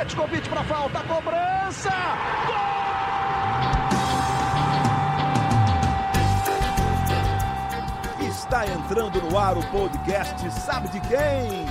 [0.00, 1.90] Petkovic para falta, cobrança!
[2.46, 2.56] Gol!
[8.26, 11.66] Está entrando no ar o podcast Sabe de quem?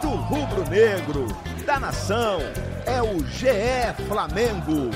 [0.00, 1.26] Do rubro negro,
[1.66, 2.38] da nação,
[2.86, 4.90] é o GE Flamengo.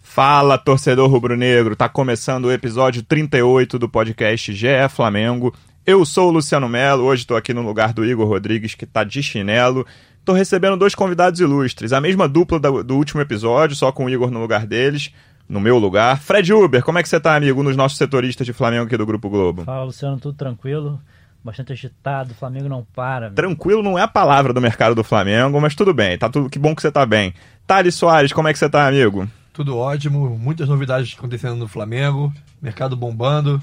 [0.00, 1.76] Fala, torcedor rubro-negro!
[1.76, 5.52] Tá começando o episódio 38 do podcast GE Flamengo.
[5.86, 9.04] Eu sou o Luciano Melo, hoje estou aqui no lugar do Igor Rodrigues, que tá
[9.04, 9.86] de chinelo.
[10.24, 14.08] Tô recebendo dois convidados ilustres, a mesma dupla do, do último episódio, só com o
[14.08, 15.12] Igor no lugar deles,
[15.46, 16.18] no meu lugar.
[16.18, 19.04] Fred Uber, como é que você tá, amigo, nos nossos setoristas de Flamengo aqui do
[19.04, 19.64] Grupo Globo?
[19.64, 20.98] Fala, Luciano, tudo tranquilo?
[21.44, 23.26] Bastante agitado, o Flamengo não para.
[23.26, 23.34] Meu.
[23.34, 26.58] Tranquilo não é a palavra do mercado do Flamengo, mas tudo bem, tá tudo que
[26.58, 27.34] bom que você tá bem.
[27.66, 29.28] Thales Soares, como é que você tá, amigo?
[29.52, 32.32] Tudo ótimo, muitas novidades acontecendo no Flamengo,
[32.62, 33.62] mercado bombando.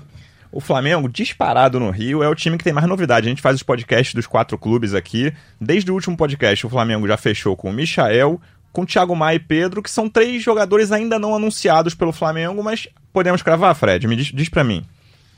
[0.51, 3.25] O Flamengo, disparado no Rio, é o time que tem mais novidade.
[3.25, 5.33] A gente faz os podcasts dos quatro clubes aqui.
[5.59, 8.39] Desde o último podcast, o Flamengo já fechou com o Michael,
[8.73, 12.61] com o Thiago Maia e Pedro, que são três jogadores ainda não anunciados pelo Flamengo,
[12.61, 14.05] mas podemos cravar, Fred?
[14.07, 14.83] Me diz, diz pra mim.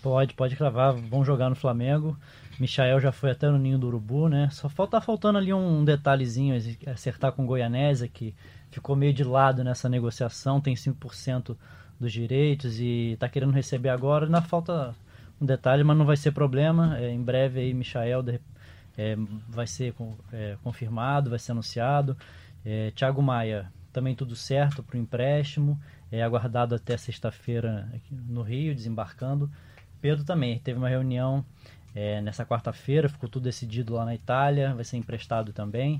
[0.02, 0.94] Pode, pode cravar.
[0.94, 2.18] Vão jogar no Flamengo.
[2.60, 4.50] Michael já foi até no Ninho do Urubu, né?
[4.52, 6.56] Só falta faltando ali um detalhezinho,
[6.88, 8.34] acertar com o Goianésia, que
[8.72, 11.56] ficou meio de lado nessa negociação, tem 5%
[12.00, 14.28] dos direitos e está querendo receber agora.
[14.28, 14.96] Na falta
[15.44, 16.98] um detalhe, mas não vai ser problema.
[16.98, 18.24] É, em breve aí, Michael
[18.98, 19.16] é,
[19.50, 19.94] vai ser
[20.32, 22.18] é, confirmado, vai ser anunciado.
[22.66, 25.80] É, Thiago Maia, também tudo certo para o empréstimo.
[26.12, 29.52] É aguardado até sexta-feira no Rio, desembarcando.
[30.00, 31.44] Pedro também teve uma reunião
[31.96, 36.00] é, nessa quarta-feira, ficou tudo decidido lá na Itália, vai ser emprestado também.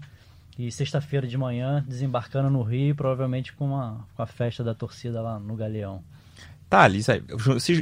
[0.58, 5.20] E sexta-feira de manhã, desembarcando no Rio, provavelmente com, uma, com a festa da torcida
[5.20, 6.04] lá no Galeão.
[6.74, 7.06] Tá, eles,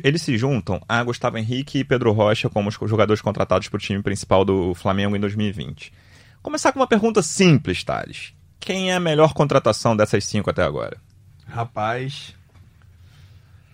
[0.03, 3.79] eles se juntam a Gustavo Henrique e Pedro Rocha como os jogadores contratados para o
[3.79, 5.93] time principal do Flamengo em 2020.
[6.41, 8.33] Começar com uma pergunta simples, Thales.
[8.59, 10.97] Quem é a melhor contratação dessas cinco até agora?
[11.47, 12.35] Rapaz,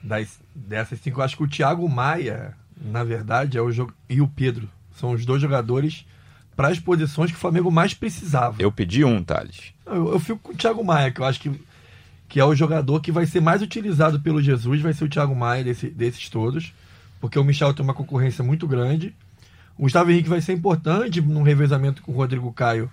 [0.03, 3.71] das, dessas cinco, eu acho que o Thiago Maia, na verdade, é o
[4.07, 4.69] e o Pedro.
[4.99, 6.05] São os dois jogadores
[6.55, 8.61] para as posições que o Flamengo mais precisava.
[8.61, 9.73] Eu pedi um, Thales.
[9.83, 11.59] Eu, eu fico com o Thiago Maia, que eu acho que,
[12.27, 15.35] que é o jogador que vai ser mais utilizado pelo Jesus, vai ser o Thiago
[15.35, 16.73] Maia desse, desses todos,
[17.19, 19.15] porque o Michel tem uma concorrência muito grande.
[19.77, 22.91] O Gustavo Henrique vai ser importante num revezamento com o Rodrigo Caio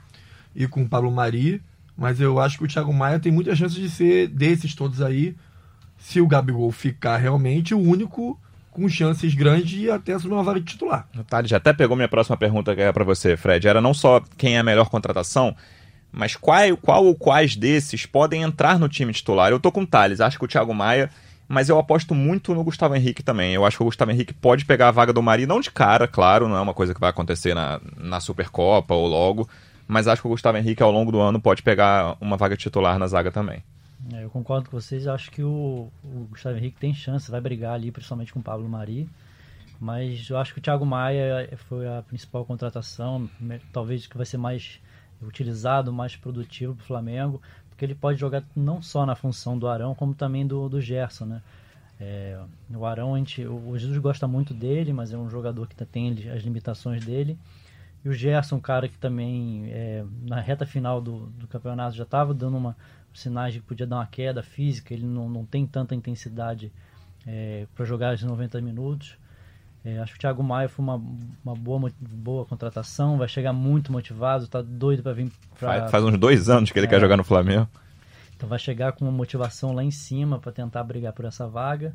[0.54, 1.60] e com o Pablo Mari,
[1.96, 5.34] mas eu acho que o Thiago Maia tem muitas chances de ser desses todos aí,
[5.98, 8.38] se o Gabigol ficar realmente o único
[8.70, 11.08] com chances grandes de até assumir uma vaga de titular.
[11.14, 13.66] O já até pegou minha próxima pergunta que é para você, Fred.
[13.66, 15.54] Era não só quem é a melhor contratação,
[16.14, 19.50] mas qual, qual ou quais desses podem entrar no time titular?
[19.50, 21.10] Eu tô com o Thales, acho que o Thiago Maia,
[21.48, 23.52] mas eu aposto muito no Gustavo Henrique também.
[23.52, 26.06] Eu acho que o Gustavo Henrique pode pegar a vaga do Mari, não de cara,
[26.06, 29.48] claro, não é uma coisa que vai acontecer na, na Supercopa ou logo,
[29.88, 32.96] mas acho que o Gustavo Henrique ao longo do ano pode pegar uma vaga titular
[32.96, 33.62] na zaga também.
[34.12, 37.74] É, eu concordo com vocês, acho que o, o, Gustavo Henrique tem chance, vai brigar
[37.74, 39.08] ali, principalmente com o Pablo Mari.
[39.80, 43.28] Mas eu acho que o Thiago Maia foi a principal contratação,
[43.72, 44.78] talvez que vai ser mais
[45.26, 49.66] utilizado, mais produtivo para o Flamengo, porque ele pode jogar não só na função do
[49.66, 51.42] Arão, como também do, do Gerson, né?
[52.00, 52.38] É,
[52.70, 56.10] o Arão, a gente, o Jesus gosta muito dele, mas é um jogador que tem
[56.30, 57.38] as limitações dele.
[58.04, 62.02] E o Gerson, um cara que também, é, na reta final do, do campeonato, já
[62.02, 62.76] estava dando uma,
[63.14, 66.72] sinais de que podia dar uma queda física, ele não, não tem tanta intensidade
[67.26, 69.16] é, para jogar os 90 minutos.
[69.84, 70.96] É, acho que o Thiago Maia foi uma,
[71.44, 76.04] uma boa, boa contratação, vai chegar muito motivado, tá doido para vir pra, faz, faz,
[76.04, 77.68] uns dois anos que ele é, quer jogar no Flamengo.
[78.34, 81.94] Então vai chegar com uma motivação lá em cima para tentar brigar por essa vaga.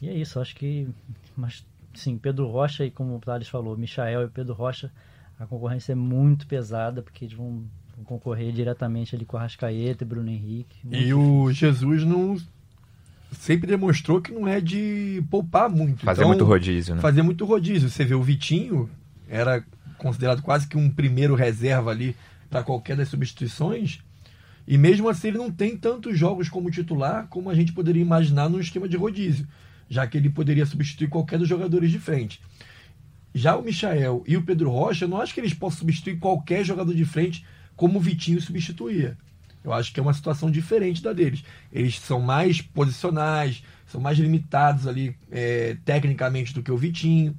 [0.00, 0.88] E é isso, acho que.
[1.36, 4.92] Mas sim, Pedro Rocha e como o Thales falou, Michael e Pedro Rocha,
[5.38, 7.64] a concorrência é muito pesada, porque eles vão
[8.04, 10.76] concorrer diretamente ali com o Arrascaeta e Bruno Henrique.
[10.84, 11.20] E difícil.
[11.20, 12.36] o Jesus não
[13.38, 16.04] sempre demonstrou que não é de poupar muito.
[16.04, 17.00] Fazer então, muito rodízio, né?
[17.00, 17.88] Fazer muito rodízio.
[17.88, 18.88] Você vê o Vitinho,
[19.28, 19.64] era
[19.98, 22.16] considerado quase que um primeiro reserva ali
[22.50, 24.00] para qualquer das substituições.
[24.66, 28.48] E mesmo assim ele não tem tantos jogos como titular como a gente poderia imaginar
[28.48, 29.46] num esquema de rodízio,
[29.88, 32.40] já que ele poderia substituir qualquer dos jogadores de frente.
[33.32, 36.64] Já o Michael e o Pedro Rocha, eu não acho que eles possam substituir qualquer
[36.64, 37.44] jogador de frente
[37.76, 39.16] como o Vitinho substituía.
[39.66, 41.42] Eu acho que é uma situação diferente da deles.
[41.72, 47.36] Eles são mais posicionais, são mais limitados ali é, tecnicamente do que o Vitinho,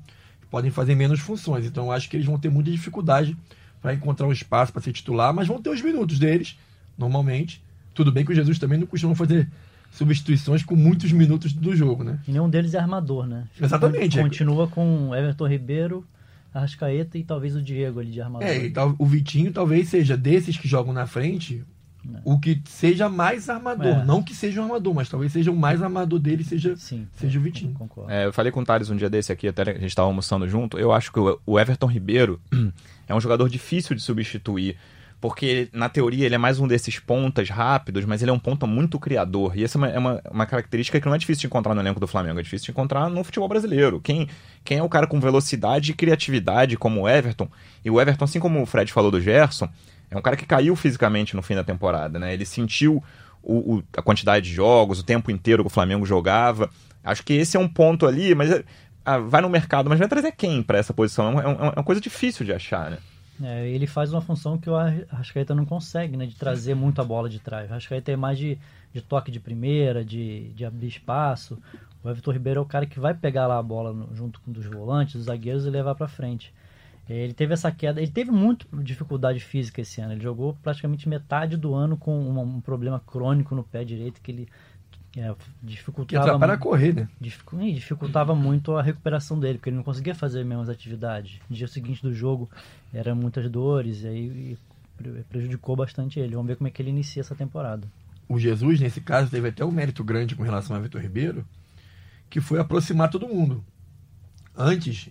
[0.51, 1.65] podem fazer menos funções.
[1.65, 3.35] Então eu acho que eles vão ter muita dificuldade
[3.81, 6.57] para encontrar um espaço para ser titular, mas vão ter os minutos deles,
[6.97, 7.63] normalmente.
[7.93, 9.49] Tudo bem que o Jesus também não costuma fazer
[9.89, 12.19] substituições com muitos minutos do jogo, né?
[12.27, 13.45] E nenhum deles é armador, né?
[13.59, 14.19] Exatamente.
[14.19, 16.05] Continua com Everton Ribeiro,
[16.53, 18.47] Arrascaeta e talvez o Diego ali de armador.
[18.47, 18.69] É,
[18.99, 21.63] o Vitinho talvez seja desses que jogam na frente
[22.23, 23.87] o que seja mais armador.
[24.01, 24.03] É.
[24.05, 27.37] Não que seja um armador, mas talvez seja o mais armador dele seja, Sim, seja
[27.39, 27.73] o Vitinho.
[27.73, 28.11] concordo.
[28.11, 30.47] É, eu falei com o Thales um dia desse aqui, até a gente estava almoçando
[30.47, 30.77] junto.
[30.77, 32.39] Eu acho que o- o Everton Ribeiro
[33.07, 34.77] é um jogador difícil de substituir.
[35.19, 38.67] Porque, na teoria, ele é mais um desses pontas rápidos, mas ele é um ponta
[38.67, 39.57] muito criador.
[39.57, 41.81] E essa é uma, é uma, uma característica que não é difícil de encontrar no
[41.81, 43.99] elenco do Flamengo, é difícil de encontrar no futebol brasileiro.
[43.99, 44.27] Quem,
[44.63, 47.49] quem é o cara com velocidade e criatividade, como o Everton,
[47.83, 49.67] e o Everton, assim como o Fred falou do Gerson,
[50.09, 52.33] é um cara que caiu fisicamente no fim da temporada, né?
[52.33, 53.03] Ele sentiu
[53.43, 56.69] o- o- a quantidade de jogos, o tempo inteiro que o Flamengo jogava.
[57.03, 58.63] Acho que esse é um ponto ali, mas é-
[59.05, 61.39] ah, vai no mercado, mas vai trazer quem para essa posição?
[61.39, 62.97] É, um- é uma coisa difícil de achar, né?
[63.41, 66.25] É, ele faz uma função que o Ar- Arrascaeta não consegue, né?
[66.25, 67.69] De trazer muito a bola de trás.
[67.69, 68.57] O Arrascaeta é mais de,
[68.91, 71.57] de toque de primeira, de, de abrir espaço.
[72.03, 74.51] O Everton Ribeiro é o cara que vai pegar lá a bola no- junto com
[74.51, 76.51] os volantes, os zagueiros e levar para frente.
[77.09, 80.13] Ele teve essa queda, ele teve muito dificuldade física esse ano.
[80.13, 84.31] Ele jogou praticamente metade do ano com uma- um problema crônico no pé direito que
[84.31, 84.47] ele
[85.15, 87.09] é, Que dificultava atrapalha a mu- correr, né?
[87.19, 91.39] dificu- dificultava muito a recuperação dele, porque ele não conseguia fazer as mesmas atividades.
[91.49, 92.47] No dia seguinte do jogo
[92.93, 94.57] eram muitas dores, e aí e
[94.95, 96.35] pre- prejudicou bastante ele.
[96.35, 97.87] Vamos ver como é que ele inicia essa temporada.
[98.29, 101.43] O Jesus, nesse caso, teve até um mérito grande com relação a Vitor Ribeiro,
[102.29, 103.63] que foi aproximar todo mundo.
[104.55, 105.09] Antes,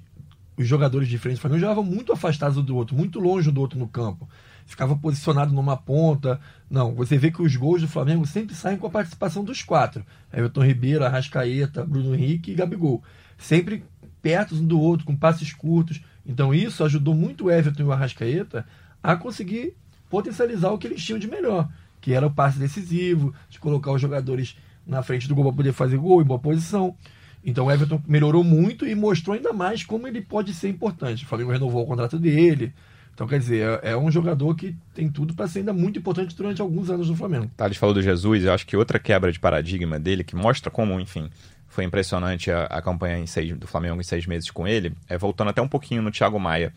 [0.56, 3.60] os jogadores de frente do Flamengo jogavam muito afastados um do outro, muito longe do
[3.60, 4.28] outro no campo.
[4.64, 6.40] Ficava posicionado numa ponta.
[6.68, 10.04] Não, você vê que os gols do Flamengo sempre saem com a participação dos quatro.
[10.32, 13.02] Everton Ribeiro, Arrascaeta, Bruno Henrique e Gabigol.
[13.38, 13.84] Sempre
[14.20, 16.02] perto um do outro, com passes curtos.
[16.24, 18.66] Então isso ajudou muito o Everton e o Arrascaeta
[19.02, 19.76] a conseguir
[20.10, 21.68] potencializar o que eles tinham de melhor,
[22.00, 24.56] que era o passe decisivo, de colocar os jogadores
[24.86, 26.96] na frente do gol para poder fazer gol em boa posição.
[27.44, 31.24] Então o Everton melhorou muito e mostrou ainda mais como ele pode ser importante.
[31.24, 32.72] O Flamengo renovou o contrato dele.
[33.16, 36.36] Então, quer dizer, é é um jogador que tem tudo para ser ainda muito importante
[36.36, 37.50] durante alguns anos no Flamengo.
[37.56, 41.00] Thales falou do Jesus, eu acho que outra quebra de paradigma dele, que mostra como,
[41.00, 41.30] enfim,
[41.66, 45.48] foi impressionante a, a campanha seis, do Flamengo em seis meses com ele, é voltando
[45.48, 46.74] até um pouquinho no Thiago Maia.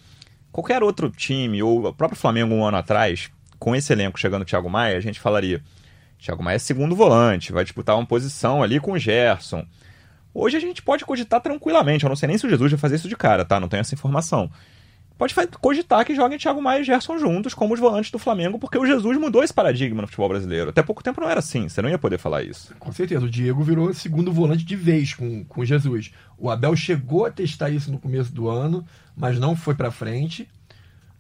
[0.49, 3.29] Qualquer outro time, ou o próprio Flamengo um ano atrás,
[3.59, 5.61] com esse elenco chegando o Thiago Maia, a gente falaria:
[6.17, 9.65] Thiago Maia é segundo volante, vai disputar uma posição ali com o Gerson.
[10.33, 12.95] Hoje a gente pode cogitar tranquilamente, eu não sei nem se o Jesus vai fazer
[12.95, 13.59] isso de cara, tá?
[13.59, 14.49] Não tenho essa informação.
[15.19, 18.77] Pode cogitar que joguem Thiago Maia e Gerson juntos como os volantes do Flamengo, porque
[18.77, 20.69] o Jesus mudou esse paradigma no futebol brasileiro.
[20.69, 22.73] Até pouco tempo não era assim, você não ia poder falar isso.
[22.79, 26.13] Com certeza, o Diego virou segundo volante de vez com, com Jesus.
[26.37, 30.47] O Abel chegou a testar isso no começo do ano, mas não foi para frente.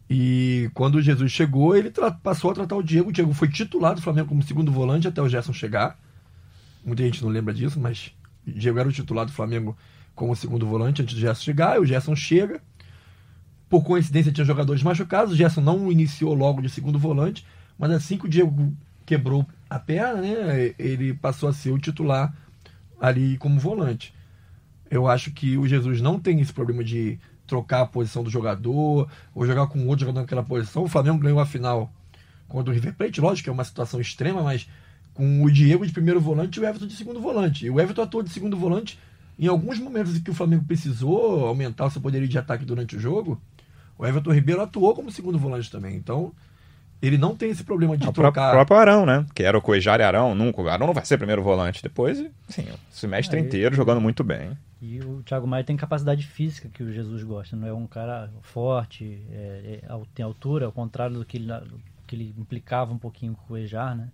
[0.09, 1.91] E quando o Jesus chegou, ele
[2.23, 3.09] passou a tratar o Diego.
[3.09, 5.99] O Diego foi titular do Flamengo como segundo volante até o Gerson chegar.
[6.85, 8.13] Muita gente não lembra disso, mas
[8.49, 9.77] Diego era o titular do Flamengo
[10.15, 11.79] como segundo volante antes do Gerson chegar.
[11.79, 12.61] O Gerson chega.
[13.69, 15.33] Por coincidência, tinha jogadores machucados.
[15.33, 17.45] O Gerson não iniciou logo de segundo volante,
[17.77, 18.73] mas assim que o Diego
[19.05, 22.35] quebrou a perna, né, ele passou a ser o titular
[22.99, 24.13] ali como volante.
[24.89, 29.09] Eu acho que o Jesus não tem esse problema de trocar a posição do jogador
[29.33, 30.83] ou jogar com outro jogador naquela posição.
[30.83, 31.91] O Flamengo ganhou a final
[32.47, 34.67] contra o River Plate, lógico que é uma situação extrema, mas
[35.19, 37.65] com o Diego de primeiro volante e o Everton de segundo volante.
[37.65, 38.97] E o Everton atuou de segundo volante
[39.37, 42.95] em alguns momentos em que o Flamengo precisou aumentar o seu poderio de ataque durante
[42.95, 43.37] o jogo.
[43.97, 45.97] O Everton Ribeiro atuou como segundo volante também.
[45.97, 46.31] Então,
[47.01, 48.51] ele não tem esse problema de o trocar.
[48.51, 49.25] próprio Arão, né?
[49.35, 50.61] Que era o Coejar e Arão, nunca.
[50.61, 51.83] O Arão não vai ser primeiro volante.
[51.83, 52.17] Depois,
[52.47, 54.57] sim, o semestre É, inteiro jogando muito bem.
[54.81, 58.31] E o Thiago Maia tem capacidade física que o Jesus gosta, não é um cara
[58.41, 62.97] forte, é, é, tem altura, ao contrário do que ele, do que ele implicava um
[62.97, 64.07] pouquinho com o Ejar, né?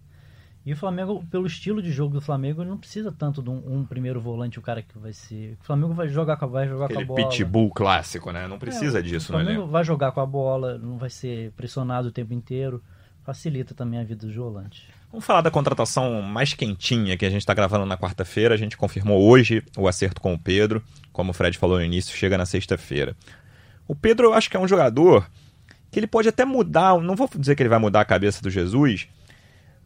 [0.65, 3.61] E o Flamengo, pelo estilo de jogo do Flamengo, ele não precisa tanto de um,
[3.67, 5.57] um primeiro volante, o cara que vai ser.
[5.61, 7.29] O Flamengo vai jogar com a, vai jogar Aquele com a bola.
[7.29, 8.47] pitbull clássico, né?
[8.47, 9.43] Não precisa É, disso, O né?
[9.43, 12.81] Flamengo vai jogar com a bola, não vai ser pressionado o tempo inteiro.
[13.23, 14.83] Facilita também a vida dos volantes.
[15.11, 18.53] Vamos falar da contratação mais quentinha que a gente está gravando na quarta-feira.
[18.53, 20.83] A gente confirmou hoje o acerto com o Pedro.
[21.11, 23.15] Como o Fred falou no início, chega na sexta-feira.
[23.87, 25.27] O Pedro, eu acho que é um jogador
[25.91, 26.99] que ele pode até mudar.
[26.99, 29.07] Não vou dizer que ele vai mudar a cabeça do Jesus,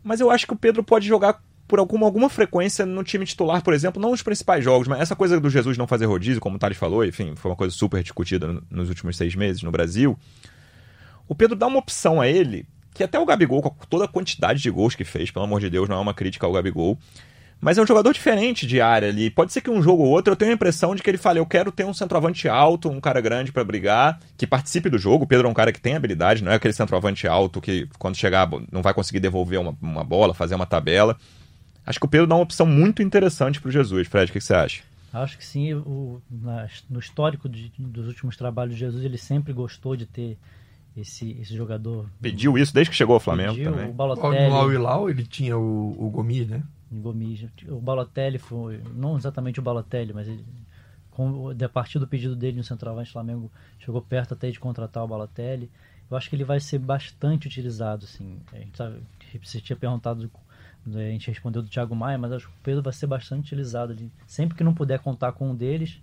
[0.03, 3.61] mas eu acho que o Pedro pode jogar por alguma, alguma frequência no time titular,
[3.61, 6.55] por exemplo, não nos principais jogos, mas essa coisa do Jesus não fazer rodízio, como
[6.55, 9.69] o Thales falou, enfim, foi uma coisa super discutida no- nos últimos seis meses no
[9.71, 10.17] Brasil.
[11.27, 14.61] O Pedro dá uma opção a ele, que até o Gabigol, com toda a quantidade
[14.63, 16.97] de gols que fez, pelo amor de Deus, não é uma crítica ao Gabigol,
[17.61, 19.29] mas é um jogador diferente de área ali.
[19.29, 21.39] Pode ser que um jogo ou outro eu tenha a impressão de que ele fale,
[21.39, 25.25] eu quero ter um centroavante alto, um cara grande pra brigar, que participe do jogo.
[25.25, 28.15] O Pedro é um cara que tem habilidade, não é aquele centroavante alto que quando
[28.15, 31.17] chegar não vai conseguir devolver uma, uma bola, fazer uma tabela.
[31.85, 34.07] Acho que o Pedro dá uma opção muito interessante pro Jesus.
[34.07, 34.83] Fred, o que que você acha?
[35.11, 35.73] Acho que sim.
[35.73, 40.37] O, na, no histórico de, dos últimos trabalhos de Jesus, ele sempre gostou de ter
[40.95, 42.07] esse, esse jogador.
[42.21, 43.85] Pediu isso desde que chegou ao Flamengo Pediu, também.
[43.85, 44.51] O No Balotelli.
[44.51, 46.61] Al Hilal ele tinha o, o Gomes, né?
[46.91, 47.47] Gomes.
[47.67, 48.81] O Balotelli foi.
[48.93, 50.45] Não exatamente o Balotelli, mas ele.
[51.11, 55.03] Com, a partir do pedido dele no centroavante, o Flamengo chegou perto até de contratar
[55.03, 55.69] o Balotelli.
[56.09, 58.05] Eu acho que ele vai ser bastante utilizado.
[58.05, 58.39] Assim.
[58.53, 59.01] A gente sabe,
[59.43, 60.29] você tinha perguntado,
[60.87, 63.91] a gente respondeu do Thiago Maia, mas acho que o Pedro vai ser bastante utilizado.
[63.93, 64.11] ali.
[64.25, 66.01] Sempre que não puder contar com um deles,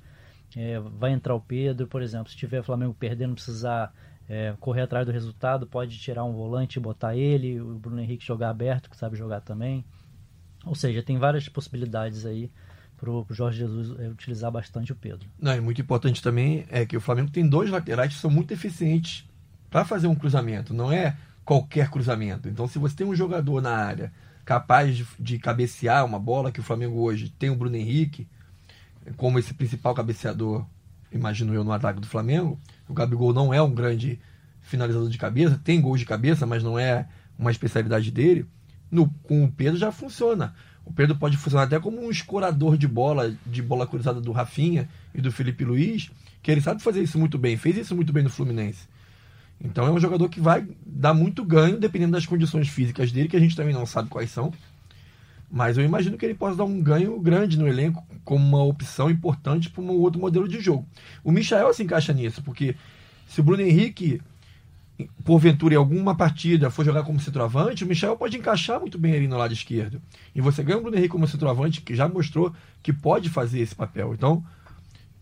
[0.54, 2.30] é, vai entrar o Pedro, por exemplo.
[2.30, 3.92] Se tiver o Flamengo perdendo, precisar
[4.28, 8.24] é, correr atrás do resultado, pode tirar um volante e botar ele, o Bruno Henrique
[8.24, 9.84] jogar aberto, que sabe jogar também.
[10.66, 12.50] Ou seja, tem várias possibilidades aí
[12.96, 15.28] para o Jorge Jesus é, utilizar bastante o Pedro.
[15.40, 18.52] Não, e muito importante também é que o Flamengo tem dois laterais que são muito
[18.52, 19.24] eficientes
[19.70, 20.74] para fazer um cruzamento.
[20.74, 22.48] Não é qualquer cruzamento.
[22.48, 24.12] Então, se você tem um jogador na área
[24.44, 28.26] capaz de, de cabecear uma bola, que o Flamengo hoje tem o Bruno Henrique
[29.16, 30.66] como esse principal cabeceador,
[31.12, 32.58] imagino eu, no ataque do Flamengo.
[32.88, 34.18] O Gabigol não é um grande
[34.60, 37.06] finalizador de cabeça, tem gols de cabeça, mas não é
[37.38, 38.46] uma especialidade dele.
[38.90, 40.54] No, com o Pedro já funciona.
[40.84, 44.88] O Pedro pode funcionar até como um escorador de bola, de bola cruzada do Rafinha
[45.12, 46.10] e do Felipe Luiz,
[46.42, 48.86] que ele sabe fazer isso muito bem, fez isso muito bem no Fluminense.
[49.60, 53.36] Então é um jogador que vai dar muito ganho, dependendo das condições físicas dele, que
[53.36, 54.52] a gente também não sabe quais são.
[55.50, 59.10] Mas eu imagino que ele possa dar um ganho grande no elenco, como uma opção
[59.10, 60.86] importante para um outro modelo de jogo.
[61.24, 62.76] O Michael se encaixa nisso, porque
[63.26, 64.20] se o Bruno Henrique,
[65.24, 69.28] porventura, em alguma partida for jogar como centroavante, o Michel pode encaixar muito bem ali
[69.28, 70.00] no lado esquerdo.
[70.34, 73.74] E você ganha o Bruno Henrique como centroavante, que já mostrou que pode fazer esse
[73.74, 74.14] papel.
[74.14, 74.42] Então,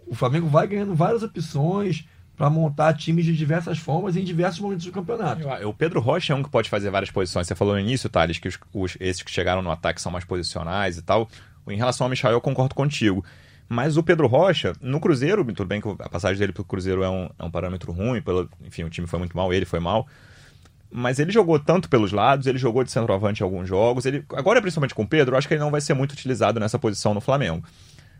[0.06, 2.04] o Flamengo vai ganhando várias opções
[2.36, 5.46] para montar times de diversas formas em diversos momentos do campeonato.
[5.68, 7.46] O Pedro Rocha é um que pode fazer várias posições.
[7.46, 10.24] Você falou no início, Thales, que os, os- esses que chegaram no ataque são mais
[10.24, 11.28] posicionais e tal.
[11.68, 13.24] Em relação ao Michel, eu concordo contigo.
[13.68, 17.08] Mas o Pedro Rocha, no Cruzeiro, tudo bem que a passagem dele pro Cruzeiro é
[17.08, 20.06] um, é um parâmetro ruim, pelo, enfim, o time foi muito mal, ele foi mal.
[20.90, 24.06] Mas ele jogou tanto pelos lados, ele jogou de centroavante em alguns jogos.
[24.06, 26.60] Ele, agora, principalmente com o Pedro, eu acho que ele não vai ser muito utilizado
[26.60, 27.64] nessa posição no Flamengo.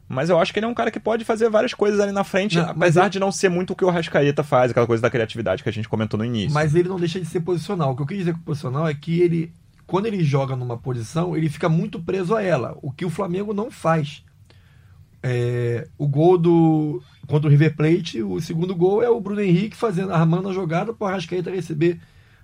[0.09, 2.25] Mas eu acho que ele é um cara que pode fazer várias coisas ali na
[2.25, 5.01] frente, Não, apesar ele- de não ser muito o que o Rascaeta faz, aquela coisa
[5.03, 6.53] da criatividade que a gente comentou no início.
[6.53, 7.93] Mas ele não deixa de ser posicional.
[7.93, 9.53] O que eu quis dizer com posicional é que ele,
[9.87, 13.55] quando ele joga numa posição, ele fica muito preso a ela, o que o Flamengo
[13.55, 14.23] não faz.
[15.27, 19.75] É, o gol do contra o River Plate, o segundo gol é o Bruno Henrique
[19.75, 21.99] fazendo, armando a jogada para o Arrascaeta receber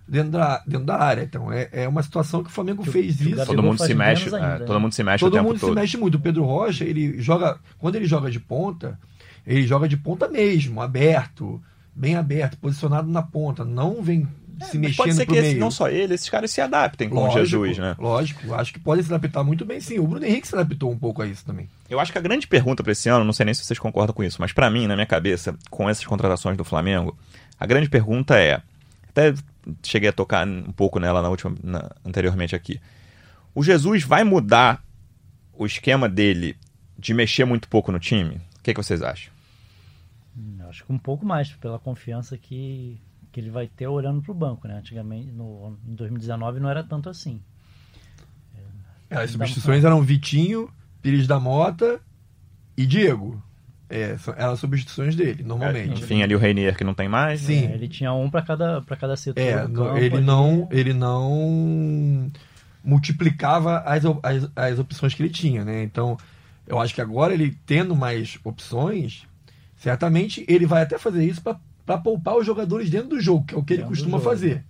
[0.09, 1.23] dentro da, dentro da área.
[1.23, 3.37] Então é, é uma situação que o Flamengo Que fez que isso.
[3.37, 4.65] todo Gabigol mundo faz se mexe, ainda, é, né?
[4.65, 5.75] todo mundo se mexe o Todo tempo mundo se todo.
[5.75, 6.15] mexe muito.
[6.15, 7.59] O Pedro Rocha, ele joga.
[7.79, 8.99] Quando ele joga de ponta,
[9.47, 11.61] ele joga de ponta mesmo, aberto,
[11.95, 13.63] bem aberto, posicionado na ponta.
[13.63, 14.27] Não vem
[14.61, 17.17] se Mas mexendo pode ser que esse- não só ele, esses caras se adaptem com
[17.17, 17.97] o Lógico, Jesus, né?
[17.99, 19.99] Lógico, acho que pode se adaptar muito bem sim.
[19.99, 21.69] O Bruno Henrique se adaptou um pouco a isso também.
[21.89, 24.15] Eu acho que a grande pergunta para esse ano, não sei nem se vocês concordam
[24.15, 27.17] com isso, mas para mim, na minha cabeça, com essas contratações do Flamengo,
[27.59, 28.61] a grande pergunta é,
[29.09, 29.35] até
[29.83, 32.81] cheguei a tocar um pouco nela na última, na- anteriormente aqui.
[33.55, 34.83] O Jesus vai mudar
[35.53, 36.57] o esquema dele
[36.99, 38.37] de mexer muito pouco no time?
[38.59, 39.33] O que, que vocês acham?
[40.37, 43.01] Hum, Acho que um pouco mais, pela confiança que,
[43.33, 44.79] que ele vai ter olhando para o banco, né?
[44.79, 47.41] Antigamente, no, em 2019 não era tanto assim.
[49.09, 50.69] É, As substituições eram Vitinho,
[51.03, 52.01] Pires da Mota
[52.77, 53.43] e Diego.
[53.89, 56.03] É, são- eram as substituições dele, normalmente.
[56.03, 57.41] Enfim, ali o Reinier que não tem mais.
[57.41, 57.67] Sim.
[57.67, 62.31] É, ele tinha um para cada, para cada setor É, campo ele não, ele não
[62.85, 65.83] multiplicava as, as, as opções que ele tinha, né?
[65.83, 66.17] Então,
[66.67, 69.27] eu acho que agora ele tendo mais opções,
[69.77, 71.59] certamente ele vai até fazer isso para
[71.99, 74.31] poupar os jogadores dentro do jogo, que é o que ele Dentro costuma jogo.
[74.31, 74.65] fazer.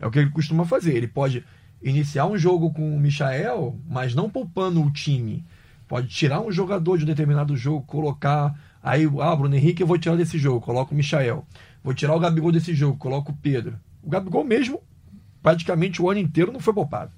[0.00, 0.94] É o que ele costuma fazer.
[0.94, 1.44] Ele pode
[1.82, 5.44] iniciar um jogo com o Michael, mas não poupando o time.
[5.86, 8.58] Pode tirar um jogador de um determinado jogo, colocar.
[8.82, 11.44] Aí, ah, Bruno Henrique, eu vou tirar desse jogo, coloco o Michael.
[11.82, 13.78] Vou tirar o Gabigol desse jogo, coloco o Pedro.
[14.02, 14.80] O Gabigol mesmo,
[15.42, 17.12] praticamente o ano inteiro, não foi poupado.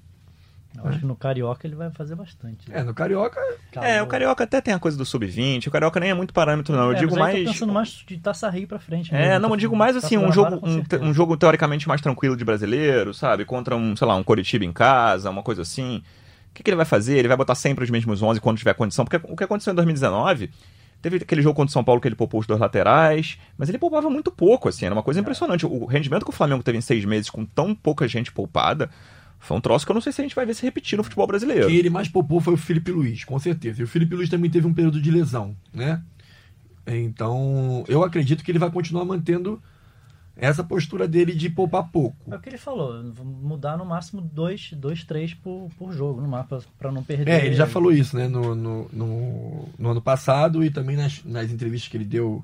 [0.77, 2.65] Eu acho que no Carioca ele vai fazer bastante.
[2.71, 3.39] É, no Carioca,
[3.75, 6.75] É, o Carioca até tem a coisa do sub-20, o Carioca nem é muito parâmetro,
[6.75, 6.85] não.
[6.85, 7.37] Eu É, digo mais.
[7.37, 9.13] Tô pensando mais de Taça Rio pra frente.
[9.13, 12.43] É, não, eu digo mais assim, um jogo, um, um jogo teoricamente mais tranquilo de
[12.43, 13.45] brasileiro, sabe?
[13.45, 16.03] Contra um, sei lá, um Coritiba em casa, uma coisa assim.
[16.49, 17.17] O que, que ele vai fazer?
[17.17, 19.05] Ele vai botar sempre os mesmos 11 quando tiver condição?
[19.05, 20.49] Porque o que aconteceu em 2019,
[21.01, 23.77] teve aquele jogo contra o São Paulo que ele poupou os dois laterais, mas ele
[23.77, 25.65] poupava muito pouco, assim, era uma coisa impressionante.
[25.65, 28.89] O rendimento que o Flamengo teve em seis meses com tão pouca gente poupada,
[29.43, 31.03] foi um troço que eu não sei se a gente vai ver se repetir no
[31.03, 31.67] futebol brasileiro.
[31.67, 33.81] quem ele mais poupou foi o Felipe Luiz, com certeza.
[33.81, 36.01] E o Felipe Luiz também teve um período de lesão, né?
[36.87, 39.61] Então, eu acredito que ele vai continuar mantendo
[40.33, 42.33] essa postura dele de poupar pouco.
[42.33, 46.27] É o que ele falou, mudar no máximo dois, dois três por, por jogo no
[46.27, 47.29] mapa para não perder.
[47.29, 51.21] É, ele já falou isso, né, no, no, no, no ano passado e também nas,
[51.25, 52.41] nas entrevistas que ele deu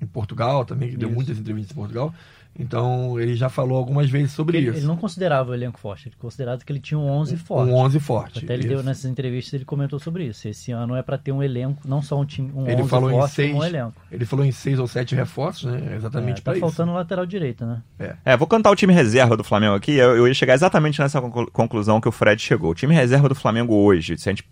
[0.00, 2.14] em Portugal, também, que deu muitas entrevistas em Portugal.
[2.58, 4.78] Então, ele já falou algumas vezes sobre Ele, isso.
[4.80, 7.70] ele não considerava o elenco forte, ele considerava que ele tinha um 11 forte.
[7.70, 8.44] Um 11 forte.
[8.44, 8.86] Até ele deu isso.
[8.86, 10.48] nessas entrevistas, ele comentou sobre isso.
[10.48, 13.10] Esse ano é para ter um elenco, não só um time, um Ele 11 falou
[13.10, 13.94] em forte, seis, como um elenco.
[14.10, 15.94] ele falou em seis ou sete reforços, né?
[15.96, 16.66] Exatamente É, para tá isso.
[16.66, 17.80] faltando lateral direito, né?
[18.24, 19.92] É, vou cantar o time reserva do Flamengo aqui.
[19.92, 22.72] Eu, eu ia chegar exatamente nessa conclu- conclusão que o Fred chegou.
[22.72, 24.44] O time reserva do Flamengo hoje, se a gente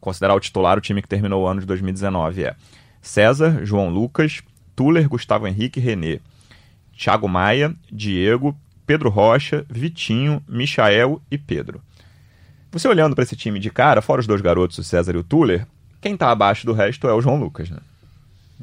[0.00, 2.54] considerar o titular, o time que terminou o ano de 2019 é
[3.02, 4.42] César, João Lucas,
[4.76, 6.20] Tuller, Gustavo Henrique, René,
[6.98, 11.80] Thiago Maia, Diego, Pedro Rocha, Vitinho, Michael e Pedro.
[12.72, 15.22] Você olhando para esse time de cara, fora os dois garotos, o César e o
[15.22, 15.66] Tuller,
[16.00, 17.78] quem tá abaixo do resto é o João Lucas, né?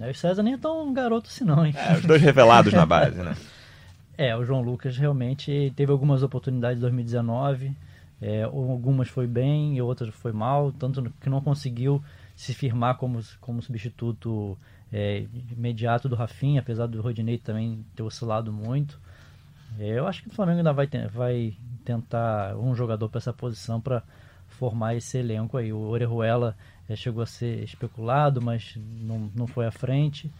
[0.02, 1.74] Aí o César nem é tão garoto assim não, hein?
[1.76, 3.36] É, os dois revelados na base, né?
[4.18, 7.72] É, o João Lucas realmente teve algumas oportunidades em 2019.
[8.22, 12.04] é, algumas foi bem e outras foi mal, tanto que não conseguiu
[12.36, 14.58] se firmar como, como substituto
[14.96, 18.98] é, imediato do Rafinha, apesar do Rodinei também ter oscilado muito.
[19.78, 23.82] É, eu acho que o Flamengo ainda vai, vai tentar um jogador para essa posição
[23.82, 24.02] para
[24.48, 25.74] formar esse elenco aí.
[25.74, 26.56] O Orejuela
[26.88, 30.32] é, chegou a ser especulado, mas não, não foi à frente.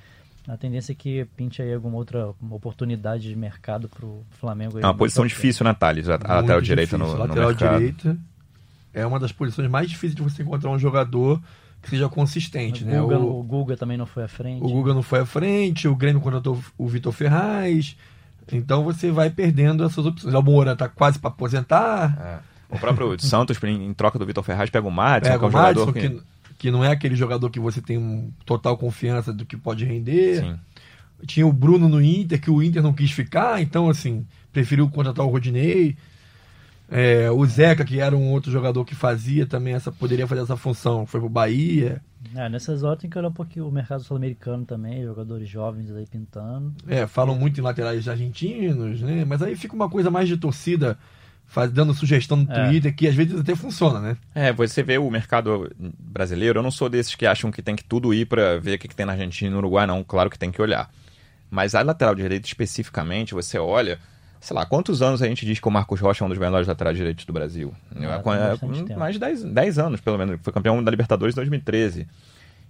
[0.48, 4.78] A tendência é que pinte aí alguma outra oportunidade de mercado para o Flamengo.
[4.78, 6.08] aí É uma posição difícil, né, Thales?
[6.08, 7.00] A, lateral direita difícil.
[7.00, 7.78] no, no lateral mercado.
[7.78, 8.18] direita
[8.94, 11.42] é uma das posições mais difíceis de você encontrar um jogador
[11.86, 13.00] que seja consistente, O né?
[13.00, 14.64] Guga, O, o Guga também não foi à frente.
[14.64, 17.96] o Guga não foi à frente, o Grêmio contratou o Vitor Ferraz.
[18.52, 20.34] Então você vai perdendo essas opções.
[20.34, 22.42] O Moura tá quase para aposentar.
[22.72, 22.76] É.
[22.76, 25.50] O próprio Santos, em troca do Vitor Ferraz, pega o Madison, Pega que é um
[25.50, 26.20] o jogador Madison, que...
[26.20, 26.26] que...
[26.58, 30.42] que não é aquele jogador que você tem um total confiança do que pode render.
[30.42, 30.60] Sim.
[31.26, 35.26] Tinha o Bruno no Inter, que o Inter não quis ficar, então, assim, preferiu contratar
[35.26, 35.96] o Rodinei.
[36.90, 40.56] É, o Zeca, que era um outro jogador que fazia também essa, poderia fazer essa
[40.56, 42.02] função, foi pro Bahia.
[42.36, 46.06] É, nessas horas tem que olhar um pouquinho o mercado sul-americano também, jogadores jovens aí
[46.06, 46.74] pintando.
[46.88, 49.26] É, falam muito em laterais argentinos, né?
[49.26, 50.98] Mas aí fica uma coisa mais de torcida
[51.48, 52.68] faz, dando sugestão no É.
[52.68, 54.18] Twitter, que às vezes até funciona, né?
[54.34, 57.84] É, você vê o mercado brasileiro, eu não sou desses que acham que tem que
[57.84, 60.04] tudo ir pra ver o que, que tem na Argentina e no Uruguai, não.
[60.04, 60.90] Claro que tem que olhar.
[61.50, 64.00] Mas a lateral direita especificamente, você olha,
[64.46, 66.68] sei lá, quantos anos a gente diz que o Marcos Rocha é um dos melhores
[66.68, 67.74] laterais direitos do Brasil?
[67.96, 69.00] Ah, É, é, bastante tempo.
[69.00, 70.40] mais de 10, 10 anos, pelo menos.
[70.42, 72.08] Foi campeão da Libertadores em 2013.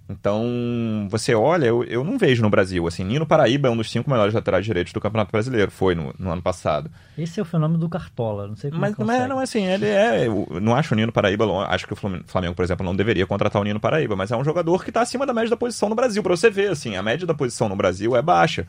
[0.08, 2.86] Então, você olha, eu, eu não vejo no Brasil.
[2.86, 5.68] Assim, Nino Paraíba é um dos cinco melhores laterais direitos do Campeonato Brasileiro.
[5.70, 6.88] Foi no, no ano passado.
[7.18, 9.86] Esse é o fenômeno do Cartola, não sei como Mas é, não é assim, ele
[9.86, 10.28] é.
[10.28, 11.44] eu não acho o Nino Paraíba.
[11.66, 14.36] Acho que o Flam- Flamengo, por exemplo, não deveria contratar o Nino Paraíba, mas é
[14.36, 16.22] um jogador que está acima da média da posição no Brasil.
[16.22, 18.62] Pra você ver, assim, a média da posição no Brasil é baixa.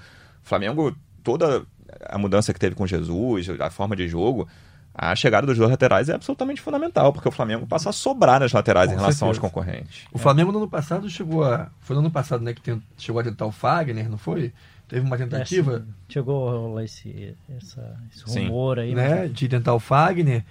[0.44, 1.64] O Flamengo, toda
[2.06, 4.48] a mudança que teve com Jesus, a forma de jogo,
[4.94, 8.52] a chegada dos dois laterais é absolutamente fundamental, porque o Flamengo passa a sobrar nas
[8.52, 9.54] laterais Com em relação aos certeza.
[9.54, 10.06] concorrentes.
[10.12, 11.70] O Flamengo no ano passado chegou a.
[11.82, 14.52] Foi no ano passado, né, que tem- chegou a tentar o Fagner, não foi?
[14.88, 15.80] Teve uma É, tentativa.
[15.80, 18.46] sim, chegou a rolar esse, essa- esse Sim.
[18.48, 20.44] rumor aí, né, mas de tentar o Fagner.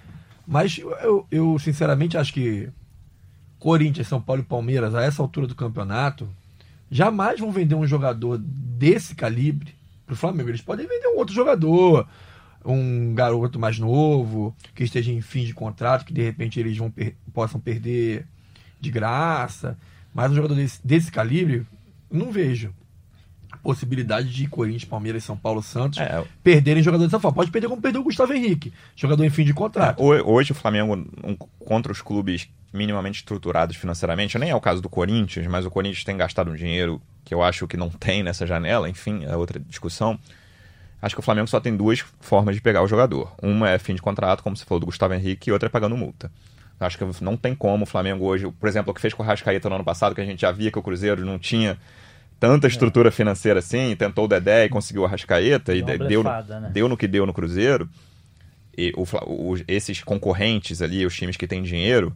[0.45, 2.69] Mas eu, eu, sinceramente acho que
[3.59, 6.29] Corinthians, São Paulo e Palmeiras, a essa altura do campeonato,
[6.89, 9.75] jamais vão vender um jogador desse calibre
[10.07, 10.49] pro Flamengo.
[10.49, 12.07] Eles podem vender um outro jogador,
[12.65, 16.89] um garoto mais novo, que esteja em fim de contrato, que de repente eles vão
[16.89, 18.25] per- possam perder
[18.79, 19.77] de graça.
[20.13, 21.67] Mas um jogador desse, desse calibre,
[22.09, 22.73] não vejo
[23.63, 27.35] possibilidade de Corinthians, Palmeiras, São Paulo, Santos É, perderem jogadores dessa forma.
[27.35, 30.01] Pode perder como perdeu o Gustavo Henrique, jogador em fim de contrato.
[30.01, 31.05] Ho- Hoje o Flamengo,
[31.59, 36.03] contra os clubes minimamente estruturados financeiramente, nem é o caso do Corinthians, mas o Corinthians
[36.03, 39.59] tem gastado um dinheiro que eu acho que não tem nessa janela, enfim, é outra
[39.59, 40.17] discussão.
[41.01, 43.31] Acho que o Flamengo só tem duas formas de pegar o jogador.
[43.41, 45.95] Uma é fim de contrato, como você falou do Gustavo Henrique, e outra é pagando
[45.95, 46.31] multa.
[46.79, 49.25] Acho que não tem como o Flamengo hoje, por exemplo, o que fez com o
[49.25, 51.77] Rascaeta no ano passado, que a gente já via que o Cruzeiro não tinha
[52.39, 56.69] tanta estrutura financeira assim, tentou o Dedé e conseguiu o Rascaeta, e Deu blefada, né?
[56.71, 57.89] deu no que deu no Cruzeiro.
[58.77, 59.03] E o
[59.51, 62.15] os- esses concorrentes ali, os times que têm dinheiro,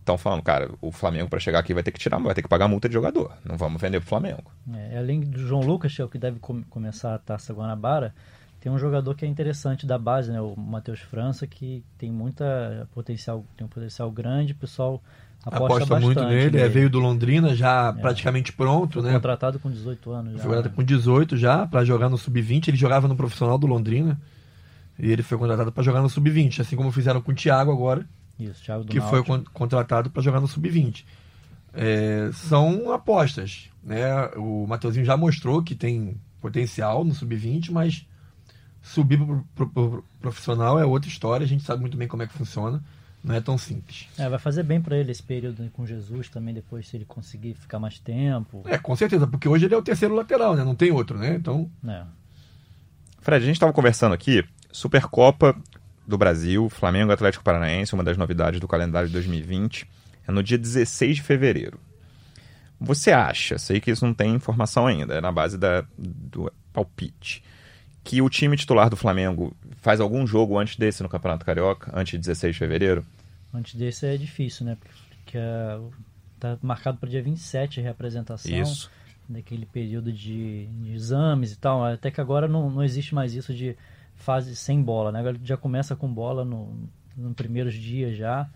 [0.00, 2.48] estão falando, cara, o Flamengo para chegar aqui vai ter que tirar, vai ter que
[2.48, 3.32] pagar multa de jogador.
[3.44, 4.50] Não vamos vender pro Flamengo.
[4.74, 8.12] É, além do João Lucas, que é o que deve com- começar a Taça Guanabara,
[8.60, 12.88] tem um jogador que é interessante da base, né, o Matheus França, que tem muita
[12.92, 15.00] potencial, tem um potencial grande, o pessoal
[15.44, 19.12] aposta, Aposta muito nele, é, veio do Londrina já praticamente pronto, Foi né?
[19.14, 20.38] contratado com 18 anos já.
[20.38, 20.74] Foi contratado né?
[20.76, 22.68] com 18 já para jogar no sub-20.
[22.68, 24.20] Ele jogava no profissional do Londrina.
[24.98, 28.06] E ele foi contratado para jogar no sub-20, assim como fizeram com o Thiago agora,
[28.38, 29.38] Isso, Thiago do que foi Náutico.
[29.38, 31.04] con- contratado para jogar no sub-20.
[31.74, 34.26] É, são apostas, né?
[34.36, 38.06] O Mateuzinho já mostrou que tem potencial no sub-20, mas
[38.84, 42.26] Subir pro, pro- pro profissional é outra história, a gente sabe muito bem como é
[42.26, 42.82] que funciona.
[43.22, 44.08] Não é tão simples.
[44.18, 47.54] É, vai fazer bem pra ele esse período com Jesus também, depois se ele conseguir
[47.54, 48.62] ficar mais tempo.
[48.66, 50.64] É, com certeza, porque hoje ele é o terceiro lateral, né?
[50.64, 51.34] Não tem outro, né?
[51.34, 52.04] Então, né?
[53.20, 55.54] Fred, a gente estava conversando aqui, Supercopa
[56.04, 59.88] do Brasil, Flamengo e Atlético Paranaense, uma das novidades do calendário de 2020,
[60.26, 61.78] é no dia 16 de fevereiro.
[62.80, 67.44] Você acha, sei que isso não tem informação ainda, é na base da, do palpite,
[68.02, 72.12] que o time titular do Flamengo faz algum jogo antes desse no Campeonato Carioca, antes
[72.12, 73.04] de 16 de fevereiro?
[73.52, 74.78] Antes desse é difícil, né?
[74.80, 75.80] Porque, é,
[76.40, 78.50] tá marcado para dia 27 a reapresentação.
[78.50, 78.90] Isso.
[79.28, 81.84] Daquele período de, de exames e tal.
[81.84, 83.76] Até que agora não, não existe mais isso de
[84.14, 85.18] fase sem bola, né?
[85.18, 88.48] Agora já começa com bola no, nos primeiros dias já.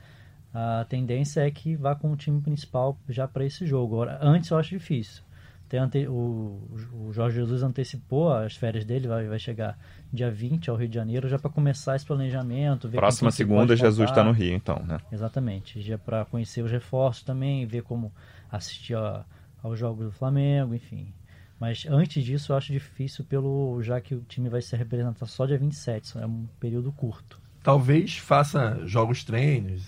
[0.55, 3.95] A tendência é que vá com o time principal já para esse jogo.
[3.95, 5.23] Agora, antes eu acho difícil.
[5.69, 6.61] Tem ante, o,
[6.93, 9.77] o Jorge Jesus antecipou as férias dele, vai, vai chegar
[10.13, 12.89] dia 20 ao Rio de Janeiro já para começar esse planejamento.
[12.89, 14.99] Próxima segunda, Jesus está no Rio, então, né?
[15.11, 18.13] Exatamente, já para conhecer os reforços também, ver como
[18.51, 19.25] assistir a-
[19.63, 21.13] aos jogos do Flamengo, enfim.
[21.59, 25.47] Mas antes disso eu acho difícil pelo já que o time vai se representar só
[25.47, 27.41] dia 27, isso é um período curto.
[27.63, 29.83] talvez faça jogos treinos,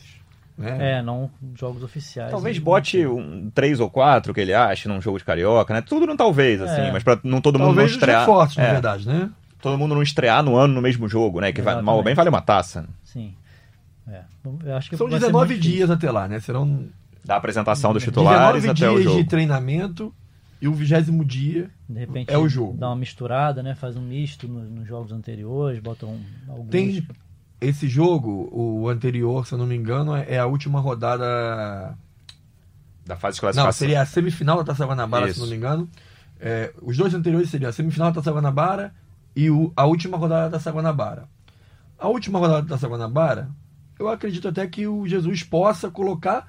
[0.58, 0.98] né?
[0.98, 2.30] É, não jogos oficiais.
[2.30, 5.80] Talvez bote um três ou quatro que ele acha num jogo de carioca, né?
[5.80, 6.92] Tudo não talvez, assim, É.
[6.92, 8.20] mas pra não todo mundo não Talvez estrear.
[8.20, 9.30] reforços, na é, verdade, né?
[9.62, 11.52] todo mundo não estrear no ano no mesmo jogo, né?
[11.52, 12.86] Que vai, mal ou bem vale uma taça.
[13.04, 13.34] Sim.
[14.08, 14.20] É.
[14.64, 15.76] Eu acho que São vai ser 19 muito difícil.
[15.86, 16.40] dias até lá, né?
[16.40, 16.86] Serão
[17.24, 19.22] Da apresentação dos titulares 19 até o dias jogo.
[19.22, 20.14] de treinamento
[20.62, 22.76] e o vigésimo dia De repente É o jogo.
[22.78, 23.74] dá uma misturada, né?
[23.74, 26.70] Faz um misto no- nos jogos anteriores, bota um, alguns.
[26.70, 27.04] Tem
[27.60, 31.96] esse jogo, o anterior, se eu não me engano, é a última rodada.
[33.04, 33.72] Da fase de Não, classificação.
[33.72, 35.40] seria a semifinal da Taça Guanabara, se Isso.
[35.40, 35.88] não me engano.
[36.38, 38.94] É, os dois anteriores seriam a semifinal da Taça Guanabara
[39.34, 41.26] e o- a última rodada da Taça Guanabara.
[41.98, 43.48] A última rodada da Taça Guanabara,
[43.98, 46.46] eu acredito até que o Jesus possa colocar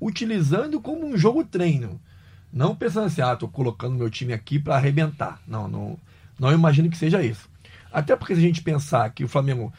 [0.00, 2.00] utilizando como um jogo treino.
[2.52, 5.40] Não pensando assim, ah, tô colocando meu time aqui para arrebentar.
[5.46, 5.98] Não, não,
[6.38, 7.48] não imagino que seja isso.
[7.92, 9.72] Até porque se a gente pensar que o Flamengo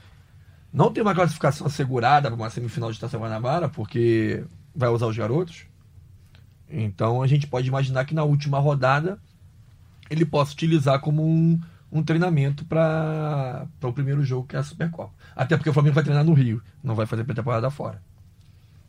[0.73, 4.43] não tem uma classificação assegurada para uma semifinal de Taça Guanabara, porque
[4.75, 5.65] vai usar os garotos,
[6.69, 9.19] então a gente pode imaginar que na última rodada
[10.10, 11.60] ele possa utilizar como um,
[11.91, 15.13] um treinamento para o primeiro jogo, que é a Supercopa.
[15.36, 18.01] Até porque o Flamengo vai treinar no Rio, não vai fazer pré-temporada fora.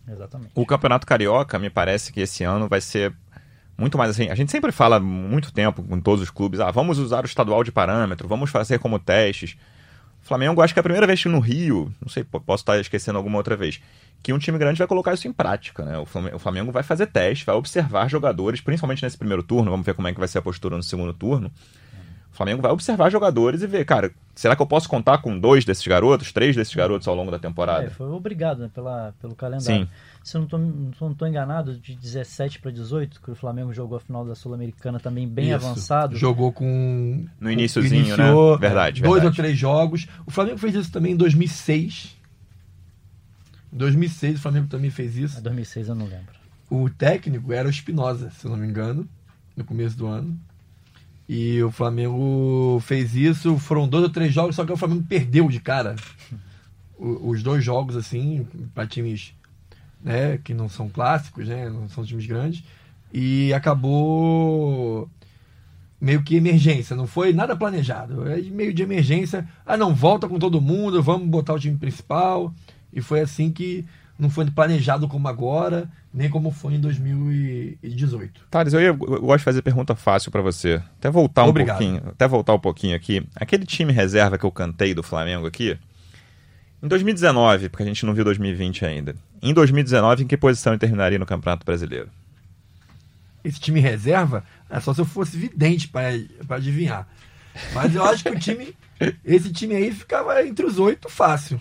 [0.06, 0.52] Exatamente.
[0.54, 3.14] O Campeonato Carioca, me parece que esse ano vai ser
[3.76, 4.28] muito mais assim.
[4.28, 7.26] A gente sempre fala há muito tempo com todos os clubes: ah, vamos usar o
[7.26, 9.56] estadual de parâmetro, vamos fazer como testes.
[10.22, 12.62] O Flamengo, acho que é a primeira vez que no Rio, não sei, po- posso
[12.62, 13.80] estar esquecendo alguma outra vez,
[14.22, 15.98] que um time grande vai colocar isso em prática, né?
[15.98, 19.85] O Flamengo, o Flamengo vai fazer teste, vai observar jogadores, principalmente nesse primeiro turno, vamos
[19.85, 21.50] ver como é que vai ser a postura no segundo turno.
[22.32, 25.64] O Flamengo vai observar jogadores e ver, cara, será que eu posso contar com dois
[25.66, 27.85] desses garotos, três desses garotos ao longo da temporada?
[27.87, 29.82] É, foi obrigado né, pela, pelo calendário.
[29.82, 29.88] Sim.
[30.22, 30.46] Se eu
[31.00, 35.00] não tô enganado, de 17 para 18, que o Flamengo jogou a final da Sul-Americana
[35.00, 35.54] também bem Isso.
[35.66, 36.16] avançado.
[36.16, 37.26] Jogou com.
[37.40, 38.58] No iniciozinho, iniciou né?
[38.61, 39.26] Verdade, Dois verdade.
[39.26, 40.06] ou três jogos.
[40.24, 42.16] O Flamengo fez isso também em 2006.
[43.72, 45.42] Em 2006 o Flamengo também fez Em isso.
[45.42, 46.35] 2006 eu não lembro.
[46.70, 49.08] O técnico era o Espinosa, se eu não me engano,
[49.56, 50.38] no começo do ano.
[51.28, 55.48] E o Flamengo fez isso, foram dois ou três jogos, só que o Flamengo perdeu
[55.48, 55.96] de cara.
[56.98, 59.35] Os dois jogos, assim, para times
[60.02, 62.62] né, que não são clássicos, né, não são times grandes.
[63.12, 65.08] E acabou
[66.00, 68.26] meio que emergência, não foi nada planejado.
[68.28, 69.46] É meio de emergência.
[69.64, 72.52] Ah, não, volta com todo mundo, vamos botar o time principal.
[72.92, 73.84] E foi assim que
[74.18, 78.40] não foi planejado como agora, nem como foi em 2018.
[78.50, 80.82] Thales, eu, ia- eu gosto de fazer pergunta fácil pra você.
[80.98, 81.78] Até voltar um Obrigado.
[81.78, 83.26] pouquinho, até voltar um pouquinho aqui.
[83.36, 85.78] Aquele time reserva que eu cantei do Flamengo aqui,
[86.82, 89.14] em 2019, porque a gente não viu 2020 ainda.
[89.42, 92.09] Em 2019, em que posição ele terminaria no Campeonato Brasileiro?
[93.42, 96.11] Esse time reserva, é só se eu fosse vidente para
[96.50, 97.09] adivinhar.
[97.74, 98.74] Mas eu acho que o time,
[99.24, 101.61] esse time aí ficava entre os oito fácil.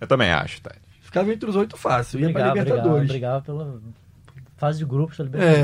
[0.00, 0.80] Eu também acho, Thales.
[1.02, 2.20] Ficava entre os oito fácil.
[2.20, 3.08] Ia para Brigava, brigava, Libertadores.
[3.08, 3.80] brigava pela
[4.56, 5.58] fase de grupos da Libertadores.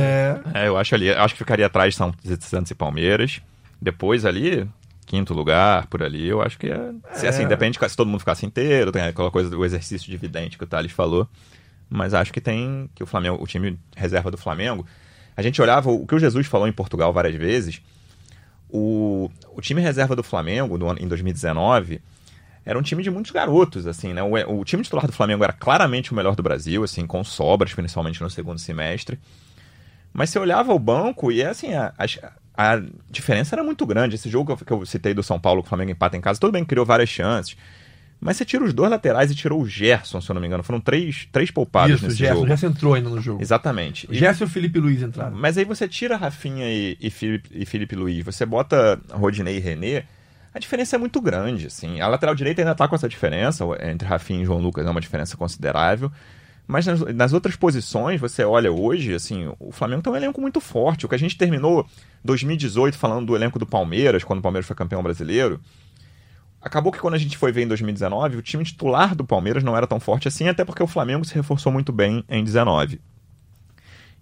[0.54, 3.40] É, É, eu acho ali, acho que ficaria atrás de São Santos e Palmeiras.
[3.80, 4.68] Depois ali,
[5.06, 6.92] quinto lugar, por ali, eu acho que é.
[7.14, 10.16] se, assim, depende de se todo mundo ficasse inteiro, tem aquela coisa do exercício de
[10.16, 11.28] vidente que o Thales falou.
[11.88, 14.84] Mas acho que tem que o Flamengo, o time reserva do Flamengo.
[15.36, 17.80] A gente olhava o que o Jesus falou em Portugal várias vezes.
[18.68, 22.00] O, o time reserva do Flamengo do em 2019
[22.64, 24.20] era um time de muitos garotos, assim, né?
[24.24, 27.72] O, o time titular do Flamengo era claramente o melhor do Brasil, assim, com sobras,
[27.72, 29.20] principalmente no segundo semestre.
[30.12, 32.18] Mas você olhava o banco e, assim, a- as,
[32.56, 34.14] a diferença era muito grande.
[34.16, 36.52] Esse jogo que eu, citei do São Paulo, que o Flamengo empata em casa, tudo
[36.52, 37.56] bem que criou várias chances.
[38.18, 40.62] Mas você tira os dois laterais e tirou o Gerson, se eu não me engano.
[40.62, 42.46] Foram três, três poupados Isso, nesse Gerson, jogo.
[42.46, 43.42] o Gerson entrou ainda no jogo.
[43.42, 44.06] Exatamente.
[44.08, 45.36] O E- Gerson e o Felipe Luiz entraram.
[45.36, 49.60] mas aí você tira Rafinha e, e, Felipe, e Felipe Luiz, você bota Rodinei e
[49.60, 50.04] René,
[50.54, 52.00] a diferença é muito grande, assim.
[52.00, 55.00] A lateral direita ainda tá com essa diferença, entre Rafinha e João Lucas é uma
[55.02, 56.10] diferença considerável.
[56.66, 60.60] Mas nas, nas outras posições, você olha hoje, assim, o Flamengo tem um elenco muito
[60.60, 61.06] forte.
[61.06, 61.86] O que a gente terminou
[62.24, 65.60] 2018 falando do elenco do Palmeiras, quando o Palmeiras foi campeão brasileiro,
[66.60, 69.76] acabou que quando a gente foi ver em 2019, o time titular do Palmeiras não
[69.76, 73.00] era tão forte assim, até porque o Flamengo se reforçou muito bem em 19.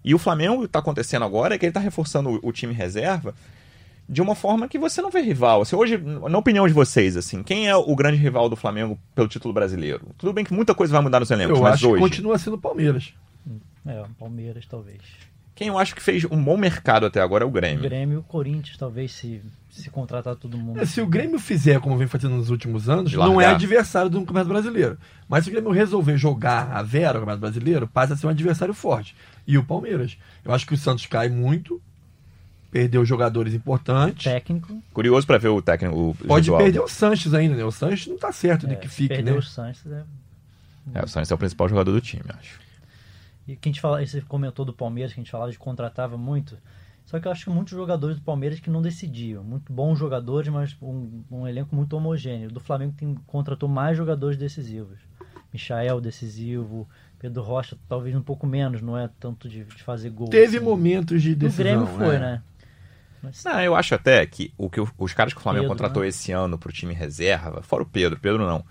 [0.03, 3.33] E o Flamengo está acontecendo agora é que ele está reforçando o, o time reserva
[4.07, 5.61] de uma forma que você não vê rival.
[5.61, 9.27] Assim, hoje, na opinião de vocês, assim, quem é o grande rival do Flamengo pelo
[9.27, 10.07] título brasileiro?
[10.17, 12.37] Tudo bem que muita coisa vai mudar nos elencos, Eu mas acho hoje, que continua
[12.37, 13.13] sendo o Palmeiras.
[13.85, 14.99] É, o Palmeiras talvez.
[15.53, 17.81] quem eu acho que fez um bom mercado até agora é o O Grêmio.
[17.83, 20.79] Grêmio e o Corinthians talvez se, se contratar todo mundo.
[20.81, 24.19] É, Se o Grêmio fizer como vem fazendo nos últimos anos, não é adversário do
[24.19, 24.97] Campeonato Brasileiro.
[25.29, 28.31] Mas se o Grêmio resolver jogar a Vera no Campeonato Brasileiro, passa a ser um
[28.31, 29.15] adversário forte.
[29.47, 30.17] E o Palmeiras.
[30.43, 31.79] Eu acho que o Santos cai muito,
[32.75, 34.25] perdeu jogadores importantes.
[34.25, 34.83] técnico.
[34.91, 37.63] Curioso para ver o técnico o Pode perder o Sanches ainda, né?
[37.63, 39.39] O Sanches não tá certo de é, que fique, perdeu né?
[39.39, 39.89] o Sanches.
[39.89, 40.03] É...
[40.93, 42.59] É, o Santos é o principal jogador do time, acho.
[43.47, 46.17] E que a gente fala, você comentou do Palmeiras, que a gente falava de contratava
[46.17, 46.57] muito.
[47.05, 49.41] Só que eu acho que muitos jogadores do Palmeiras que não decidiam.
[49.41, 52.51] Muito bons jogadores, mas um, um elenco muito homogêneo.
[52.51, 54.99] Do Flamengo tem, contratou mais jogadores decisivos.
[55.53, 56.87] Michael decisivo,
[57.19, 60.27] Pedro Rocha talvez um pouco menos, não é tanto de, de fazer gol.
[60.27, 60.65] Teve assim.
[60.65, 61.63] momentos de decisão.
[61.63, 62.19] Grêmio foi, é.
[62.19, 62.41] né?
[63.25, 66.03] Mas, Não, eu acho até que, o que os caras que o Flamengo Pedro, contratou
[66.03, 66.09] né?
[66.09, 68.63] esse ano pro time reserva, fora o Pedro, Pedro não,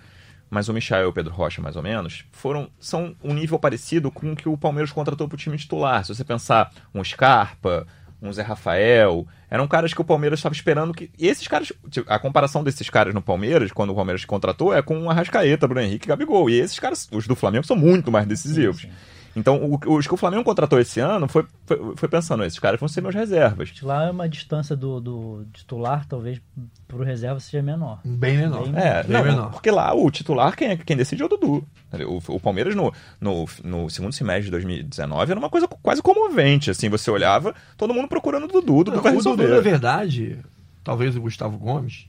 [0.50, 4.10] mas o Michael e o Pedro Rocha, mais ou menos, foram são um nível parecido
[4.10, 6.04] com o que o Palmeiras contratou pro time titular.
[6.04, 7.86] Se você pensar um Scarpa,
[8.22, 11.10] um Zé Rafael, eram caras que o Palmeiras estava esperando que.
[11.18, 14.80] E esses caras, tipo, a comparação desses caras no Palmeiras, quando o Palmeiras contratou, é
[14.80, 16.48] com o Arrascaeta, Bruno Henrique e Gabigol.
[16.48, 18.82] E esses caras, os do Flamengo, são muito mais decisivos.
[18.82, 18.94] sim, sim.
[19.36, 22.78] Então, o- os que o Flamengo contratou esse ano foi, foi, foi pensando, esses caras
[22.78, 23.72] vão ser meus reservas.
[23.82, 26.40] Lá é uma distância do, do titular, talvez
[26.86, 28.00] pro reserva seja menor.
[28.04, 28.68] Bem menor.
[28.68, 29.50] Bem- É, Bem não, menor.
[29.50, 31.66] porque lá o titular, quem, é- quem decide é o Dudu.
[32.06, 36.70] O, o Palmeiras no, no, no segundo semestre de 2019 era uma coisa quase comovente,
[36.70, 39.60] assim, você olhava, todo mundo procurando o Dudu, o Dudu Não, vai o Dudu, na
[39.60, 40.38] verdade,
[40.84, 42.06] talvez o Gustavo Gomes,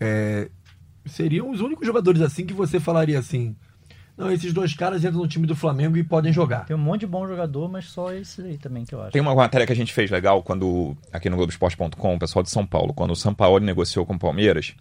[0.00, 0.48] é,
[1.06, 3.54] seriam os únicos jogadores assim que você falaria assim.
[4.22, 6.64] Não, esses dois caras entram no time do Flamengo e podem jogar.
[6.64, 9.12] Tem um monte de bom jogador, mas só esse aí também que eu acho.
[9.12, 12.50] Tem uma matéria que a gente fez legal quando, aqui no Globoesporte.com, o pessoal de
[12.50, 14.74] São Paulo, quando o São Paulo negociou com o Palmeiras,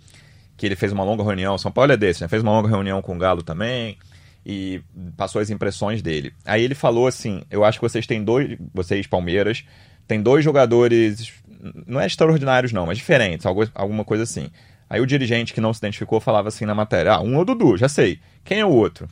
[0.55, 2.27] que ele fez uma longa reunião, São Paulo é desse, né?
[2.27, 3.97] Fez uma longa reunião com o Galo também
[4.45, 4.81] e
[5.17, 6.33] passou as impressões dele.
[6.45, 9.63] Aí ele falou assim: Eu acho que vocês têm dois, vocês, Palmeiras,
[10.07, 11.33] tem dois jogadores,
[11.87, 14.49] não é extraordinários, não, mas diferentes, algo, alguma coisa assim.
[14.89, 17.45] Aí o dirigente que não se identificou falava assim na matéria: Ah, um é o
[17.45, 18.19] Dudu, já sei.
[18.43, 19.07] Quem é o outro?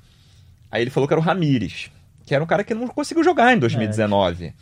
[0.72, 1.92] Aí ele falou que era o Ramires,
[2.26, 4.54] que era um cara que não conseguiu jogar em 2019.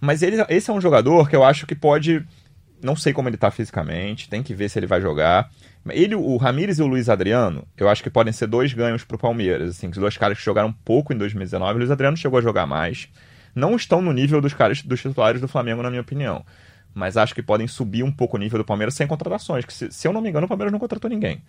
[0.00, 2.24] Mas ele, esse é um jogador que eu acho que pode.
[2.82, 5.50] Não sei como ele tá fisicamente, tem que ver se ele vai jogar.
[5.90, 9.18] Ele, o Ramires e o Luiz Adriano, eu acho que podem ser dois ganhos pro
[9.18, 9.70] Palmeiras.
[9.70, 12.66] Assim, os dois caras que jogaram pouco em 2019, o Luiz Adriano chegou a jogar
[12.66, 13.08] mais.
[13.54, 16.44] Não estão no nível dos caras dos titulares do Flamengo, na minha opinião.
[16.92, 19.64] Mas acho que podem subir um pouco o nível do Palmeiras sem contratações.
[19.64, 21.42] Que se, se eu não me engano, o Palmeiras não contratou ninguém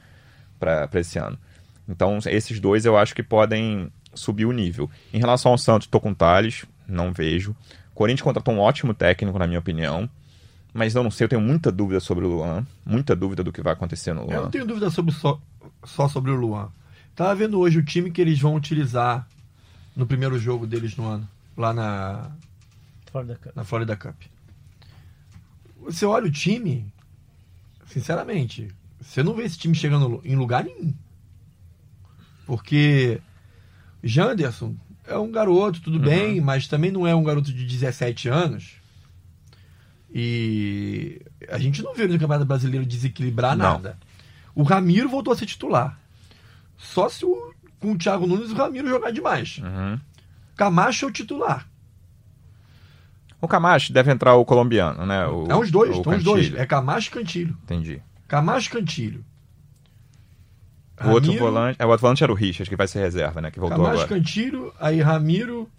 [0.60, 1.38] para esse ano.
[1.88, 4.90] Então, esses dois eu acho que podem subir o nível.
[5.14, 7.56] Em relação ao Santos, tô com o Thales, não vejo.
[7.94, 10.10] Corinthians contratou um ótimo técnico, na minha opinião.
[10.74, 12.66] Mas eu não sei, eu tenho muita dúvida sobre o Luan.
[12.86, 14.42] Muita dúvida do que vai acontecer no Eu Luan.
[14.44, 15.42] não tenho dúvida sobre só,
[15.84, 16.70] só sobre o Luan.
[17.16, 19.28] Tava vendo hoje o time que eles vão utilizar
[19.96, 21.28] no primeiro jogo deles no ano,
[21.58, 22.30] lá na,
[23.12, 23.54] Fora da câmera.
[23.56, 24.16] na Florida Cup.
[25.82, 26.94] Você olha o time,
[27.88, 28.68] sinceramente,
[29.02, 30.94] você não vê esse time chegando em lugar nenhum.
[32.46, 33.20] Porque
[34.08, 38.76] Janderson é um garoto, tudo bem, mas também não é um garoto de 17 anos.
[40.14, 43.74] E a gente não vê no Campeonato Brasileiro desequilibrar Não.
[43.74, 43.98] nada.
[44.56, 46.00] O Ramiro voltou a ser titular.
[46.78, 49.60] Só se o, com o Thiago Nunes o Ramiro jogar demais.
[49.60, 50.00] Uhum.
[50.56, 51.68] Camacho é o titular.
[53.40, 55.28] O Camacho deve entrar o colombiano, né?
[55.28, 56.54] O, é os dois, o os dois.
[56.56, 57.58] É Camacho e Cantilho.
[57.64, 58.02] Entendi.
[58.28, 59.24] Camacho e Cantilho.
[61.04, 61.76] O outro Ramiro, volante.
[61.80, 63.52] É, o outro volante era o Richard, que vai ser reserva, né?
[63.52, 64.08] Que voltou Camacho agora.
[64.08, 65.70] Cantilho, aí Ramiro,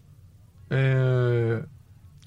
[0.70, 1.62] é,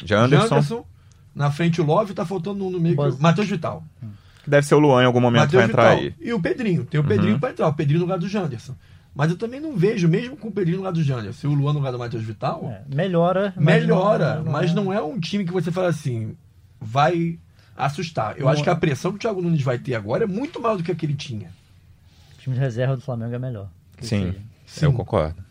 [0.03, 0.85] Janderson, Janderson,
[1.33, 2.95] na frente o Love, tá faltando um no meio.
[2.95, 3.83] Bas- Matheus Vital.
[4.43, 5.99] que deve ser o Luan em algum momento vai entrar Vital.
[6.03, 6.15] aí.
[6.19, 6.83] E o Pedrinho.
[6.85, 7.09] Tem o Uhum.
[7.09, 7.67] Pedrinho pra entrar.
[7.67, 8.75] O Pedrinho no lugar do Janderson.
[9.13, 11.53] Mas eu também não vejo, mesmo com o Pedrinho no lugar do Janderson, e o
[11.53, 13.53] Luan no lugar do Matheus Vital, É, melhora.
[13.57, 14.41] mas melhora.
[14.41, 16.35] não- mas não é um time que você fala assim.
[16.83, 17.37] vai
[17.77, 18.35] assustar.
[18.37, 20.59] Eu Não, acho que a pressão que o Thiago Nunes vai ter agora é muito
[20.59, 21.49] maior do que a que ele tinha.
[22.41, 23.69] O time de reserva do Flamengo é melhor.
[23.99, 24.33] Sim.
[24.65, 24.85] Sim.
[24.85, 25.43] eu concordo.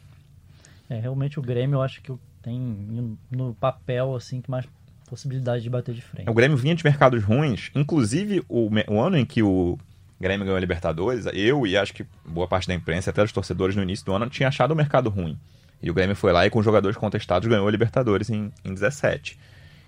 [0.88, 4.66] É, realmente o Grêmio eu acho que tem no papel assim que mais
[5.08, 6.28] possibilidade de bater de frente.
[6.28, 9.78] O Grêmio vinha de mercados ruins, inclusive o, o ano em que o
[10.20, 13.76] Grêmio ganhou a Libertadores, eu e acho que boa parte da imprensa, até os torcedores
[13.76, 15.38] no início do ano, tinha achado o mercado ruim.
[15.80, 19.38] E o Grêmio foi lá e com jogadores contestados ganhou a Libertadores em, em 17.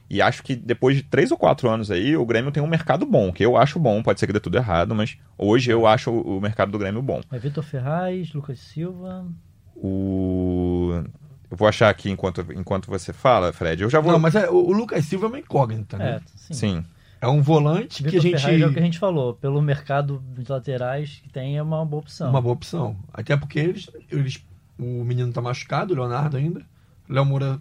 [0.08, 3.06] E acho que depois de três ou quatro anos aí, o Grêmio tem um mercado
[3.06, 6.10] bom, que eu acho bom, pode ser que dê tudo errado, mas hoje eu acho
[6.10, 7.22] o, mercado do Grêmio bom.
[7.32, 9.26] É Vitor Ferraz, Lucas Silva.
[9.74, 11.02] O...
[11.50, 13.82] Eu vou achar aqui enquanto, enquanto você fala, Fred.
[13.82, 14.12] Eu já vou.
[14.12, 16.16] Não, mas é, o, o Lucas Silva é uma incógnita, né?
[16.16, 16.54] É, sim.
[16.54, 16.84] Sim.
[17.20, 18.40] É um volante que a gente.
[18.40, 19.34] Ferraz é o que a gente falou.
[19.34, 22.30] Pelo mercado de laterais que tem, é uma boa opção.
[22.30, 22.96] Uma boa opção.
[23.12, 24.44] Até porque eles, eles
[24.78, 26.62] o menino tá machucado, o Leonardo ainda.
[27.08, 27.60] Léo Moura,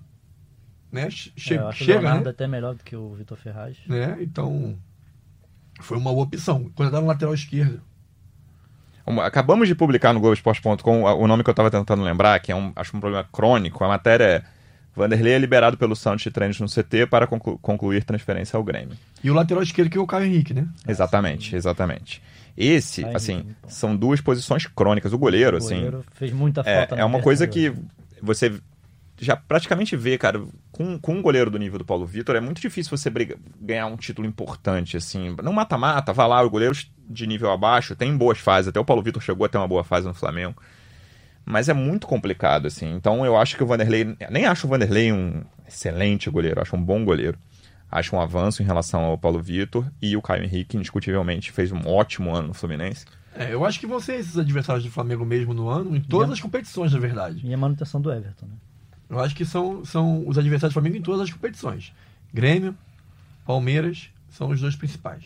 [0.91, 1.09] né?
[1.09, 2.29] che- É, eu acho o chega, Leonardo né?
[2.31, 3.77] até melhor do que o Vitor Ferraz.
[3.87, 4.17] né?
[4.21, 4.77] Então,
[5.81, 6.69] foi uma boa opção.
[6.75, 7.81] Quando tá no lateral esquerdo.
[9.23, 12.71] Acabamos de publicar no Globoesporte.com o nome que eu estava tentando lembrar, que é um,
[12.75, 13.83] acho um problema crônico.
[13.83, 14.43] A matéria é
[14.95, 18.95] Vanderlei é liberado pelo Santos de treinos no CT para conclu- concluir transferência ao Grêmio.
[19.23, 20.67] E o lateral esquerdo que é o Caio Henrique, né?
[20.87, 22.21] Exatamente, exatamente.
[22.55, 25.13] Esse, Caio assim, Henrique, são duas posições crônicas.
[25.13, 27.73] O goleiro, O assim, goleiro fez muita é, falta na é uma coisa que
[28.21, 28.53] você
[29.23, 32.59] já praticamente vê, cara, com, com um goleiro do nível do Paulo Vitor, é muito
[32.59, 35.35] difícil você briga- ganhar um título importante, assim.
[35.43, 39.03] Não mata-mata, vá lá, os goleiros de nível abaixo tem boas fases, até o Paulo
[39.03, 40.61] Vitor chegou a ter uma boa fase no Flamengo.
[41.45, 42.91] Mas é muito complicado, assim.
[42.93, 44.15] Então eu acho que o Vanderlei.
[44.29, 47.37] Nem acho o Vanderlei um excelente goleiro, acho um bom goleiro.
[47.91, 51.81] Acho um avanço em relação ao Paulo Vitor e o Caio Henrique, indiscutivelmente, fez um
[51.85, 53.05] ótimo ano no Fluminense.
[53.35, 56.29] É, eu acho que vão ser esses adversários do Flamengo mesmo no ano, em todas
[56.29, 57.45] E as competições, na verdade.
[57.45, 58.53] E a manutenção do Everton, né?
[59.11, 61.93] Eu acho que são, são os adversários do Flamengo em todas as competições.
[62.33, 62.73] Grêmio,
[63.45, 65.25] Palmeiras são os dois principais.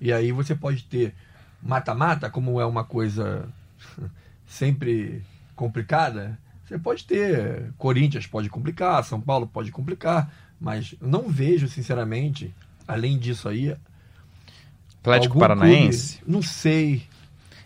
[0.00, 1.14] E aí você pode ter
[1.62, 3.48] mata-mata, como é uma coisa
[4.44, 5.22] sempre
[5.54, 6.36] complicada.
[6.66, 12.52] Você pode ter Corinthians pode complicar, São Paulo pode complicar, mas não vejo, sinceramente,
[12.88, 13.76] além disso aí.
[15.00, 16.18] Atlético Paranaense.
[16.18, 17.02] clube- não sei.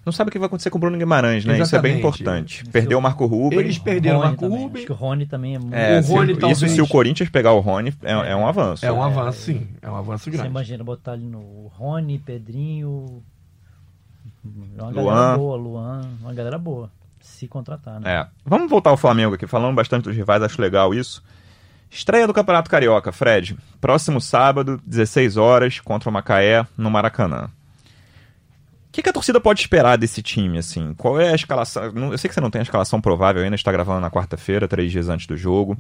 [0.07, 1.59] Não sabe o que vai acontecer com o Bruno Guimarães, né?
[1.59, 1.99] Isso é bem Exatamente.
[1.99, 2.65] importante.
[2.71, 3.61] Perdeu o Marco Rubens.
[3.61, 4.59] Eles perderam o Marco também.
[4.63, 4.77] Ruben.
[4.77, 5.75] Acho que o Rony também é muito.
[5.75, 8.47] É, o se- Rony, isso talvez- se o Corinthians pegar o Rony, é, é um
[8.47, 8.87] avanço.
[8.87, 9.67] É um avanço, sim.
[9.83, 10.49] É um avanço Você grande.
[10.49, 13.21] imagina botar ali no Rony, Pedrinho.
[14.45, 14.93] Uma Luan.
[15.15, 16.01] galera boa, Luan.
[16.21, 16.91] Uma galera boa.
[17.21, 18.09] Se contratar, né?
[18.21, 18.27] É.
[18.45, 21.21] Vamos voltar ao Flamengo aqui, falando bastante dos rivais, acho legal isso.
[21.91, 23.57] Estreia do Campeonato Carioca, Fred.
[23.81, 27.49] Próximo sábado, 16 horas, contra o Macaé, no Maracanã.
[28.97, 30.95] O que, que a torcida pode esperar desse time, assim?
[30.95, 31.93] Qual é a escalação?
[31.93, 34.67] Não- Eu sei que você não tem a escalação provável ainda, está gravando na quarta-feira,
[34.67, 35.77] três dias antes do jogo.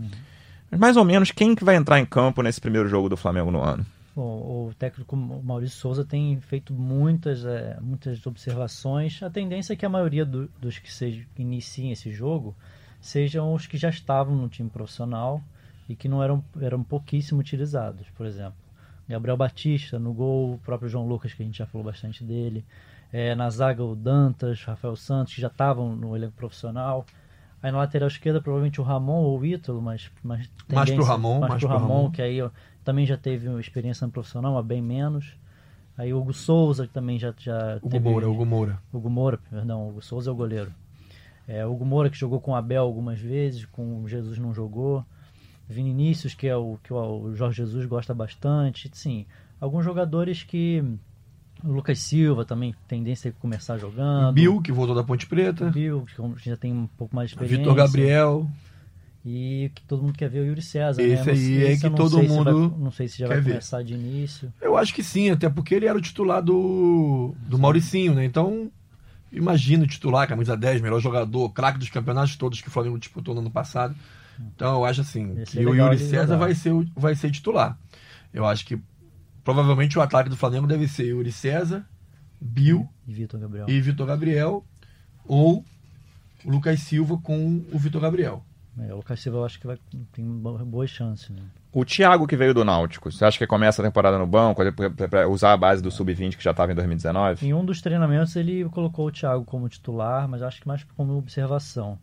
[0.70, 3.50] Mas mais ou menos, quem que vai entrar em campo nesse primeiro jogo do Flamengo
[3.50, 3.86] no ano?
[4.14, 9.22] Bom, o técnico Maurício Souza tem feito muitas, é, muitas observações.
[9.22, 12.54] A tendência é que a maioria do- dos que se, iniciem esse jogo
[13.00, 15.42] sejam os que já estavam no time profissional
[15.88, 18.06] e que não eram, eram pouquíssimo utilizados.
[18.14, 18.56] Por exemplo,
[19.08, 22.62] Gabriel Batista no gol, o próprio João Lucas, que a gente já falou bastante dele.
[23.12, 27.06] É, na zaga, o Dantas, Rafael Santos, que já estavam no elenco profissional.
[27.62, 31.40] Aí na lateral esquerda, provavelmente o Ramon ou o Ítalo, mas, mas Mais pro Ramon,
[31.40, 32.10] mais mais pro pro Ramon, Ramon.
[32.10, 32.50] que aí ó,
[32.84, 35.34] também já teve uma experiência no profissional, mas bem menos.
[35.96, 38.08] Aí o Hugo Souza, que também já, já Hugo teve...
[38.08, 38.82] Moura, Hugo Moura.
[38.92, 40.72] Hugo Moura, perdão, o Hugo Souza é o goleiro.
[41.48, 44.52] É, o Hugo Moura que jogou com o Abel algumas vezes, com o Jesus não
[44.52, 45.04] jogou.
[45.68, 48.90] Vinícius, que é o que o Jorge Jesus gosta bastante.
[48.92, 49.26] Sim,
[49.60, 50.84] alguns jogadores que.
[51.64, 54.34] O Lucas Silva também, tendência a começar jogando.
[54.34, 55.70] Bill, que voltou da Ponte Preta.
[55.70, 56.04] Bill,
[56.38, 57.58] que já tem um pouco mais de experiência.
[57.58, 58.50] Vitor Gabriel.
[59.24, 61.02] E que todo mundo quer ver o Yuri César.
[61.02, 61.32] Esse né?
[61.32, 63.50] Aí é que todo se vai- mundo não sei se já vai ver.
[63.52, 64.52] começar de início.
[64.60, 68.24] Eu acho que sim, até porque ele era o titular do, do Mauricinho, né?
[68.24, 68.70] Então,
[69.32, 73.34] imagina o titular, camisa 10, melhor jogador, craque dos campeonatos todos que o Flamengo disputou
[73.34, 73.96] no ano passado.
[74.54, 76.36] Então, eu acho assim, Esse que é o Yuri César jogar.
[76.36, 77.76] vai ser, vai ser titular.
[78.32, 78.78] Eu acho que
[79.46, 81.86] provavelmente o ataque do Flamengo deve ser Yuri César,
[82.40, 83.66] Bill E Vitor Gabriel.
[83.70, 84.64] e Vitor Gabriel,
[85.24, 85.64] ou
[86.44, 88.44] o Lucas Silva com o Vitor Gabriel.
[88.78, 89.78] É, o Lucas Silva eu acho que vai,
[90.12, 91.30] tem bo- boas chances.
[91.30, 91.40] Né?
[91.72, 94.60] O Thiago que veio do Náutico, você acha que começa a temporada no banco
[95.08, 97.46] para usar a base do Sub-20 que já estava em 2019?
[97.46, 101.16] Em um dos treinamentos ele colocou o Thiago como titular, mas acho que mais como
[101.16, 101.98] observação.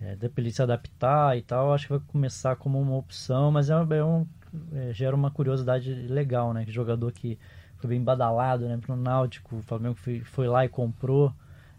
[0.00, 3.70] É, pra ele se adaptar e tal, acho que vai começar como uma opção, mas
[3.70, 4.26] é, um- é um,
[4.72, 6.64] é, gera uma curiosidade legal, né?
[6.64, 7.38] Que jogador que
[7.78, 11.32] foi bem badalado né, pro Náutico, o Flamengo foi, foi lá e comprou,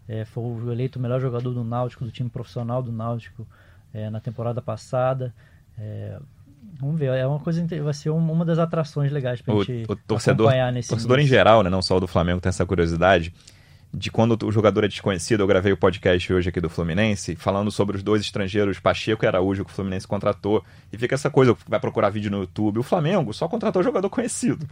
[0.08, 3.46] é, foi eleito o melhor jogador do Náutico, do time profissional do Náutico
[3.92, 5.34] é, na temporada passada.
[5.78, 6.18] É,
[6.78, 9.84] Vamos ver, é uma coisa vai ser um- uma das atrações legais pra O, gente
[9.90, 11.34] o torcedor, acompanhar nesse torcedor em início.
[11.36, 13.32] geral, né, não só o do Flamengo, tem essa curiosidade
[13.92, 15.40] de quando o jogador é desconhecido.
[15.40, 19.28] Eu gravei o podcast hoje aqui do Fluminense, falando sobre os dois estrangeiros, Pacheco e
[19.28, 20.62] Araújo, que o Fluminense contratou.
[20.92, 22.78] E fica essa coisa, vai procurar vídeo no YouTube.
[22.78, 24.66] O Flamengo só contratou jogador conhecido.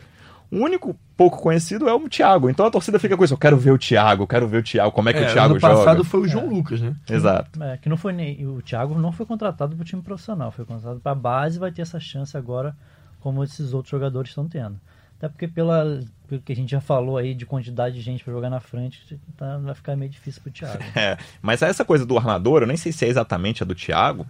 [0.50, 2.50] O único pouco conhecido é o Thiago.
[2.50, 3.32] Então a torcida fica com isso.
[3.34, 5.32] Eu quero ver o Thiago, eu quero ver o Thiago, como é que É, o
[5.32, 6.08] Thiago ano passado joga.
[6.08, 6.94] foi o João Lucas, né?
[7.08, 7.62] Exato.
[7.62, 10.64] É, que não foi nem, o Thiago não foi contratado para o time profissional, foi
[10.66, 12.76] contratado para a base e vai ter essa chance agora,
[13.20, 14.78] como esses outros jogadores estão tendo.
[15.16, 18.32] Até porque pela, pelo que a gente já falou aí de quantidade de gente para
[18.32, 20.82] jogar na frente, tá, vai ficar meio difícil pro Thiago.
[20.96, 24.26] É, mas essa coisa do armador, eu nem sei se é exatamente a do Thiago.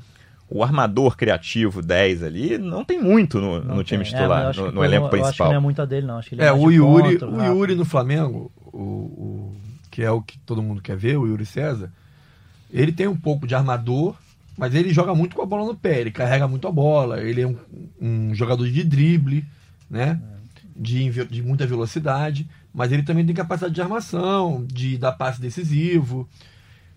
[0.50, 4.12] O armador criativo 10 ali não tem muito no, no time tem.
[4.12, 5.48] É, titular, eu acho no, no elenco Eu acho que principal.
[5.48, 6.18] não é muito a dele, não.
[6.18, 7.44] Acho que ele É, mais o Yuri, o rápido.
[7.44, 9.56] Yuri no Flamengo, o, o-
[9.90, 11.90] que é o que todo mundo quer ver, o Yuri César,
[12.70, 14.14] ele tem um pouco de armador,
[14.56, 17.40] mas ele joga muito com a bola no pé, ele carrega muito a bola, ele
[17.40, 17.56] é um,
[18.00, 19.44] um jogador de drible,
[19.88, 20.20] né?
[20.76, 26.28] De, de muita velocidade, mas ele também tem capacidade de armação, de dar passe decisivo.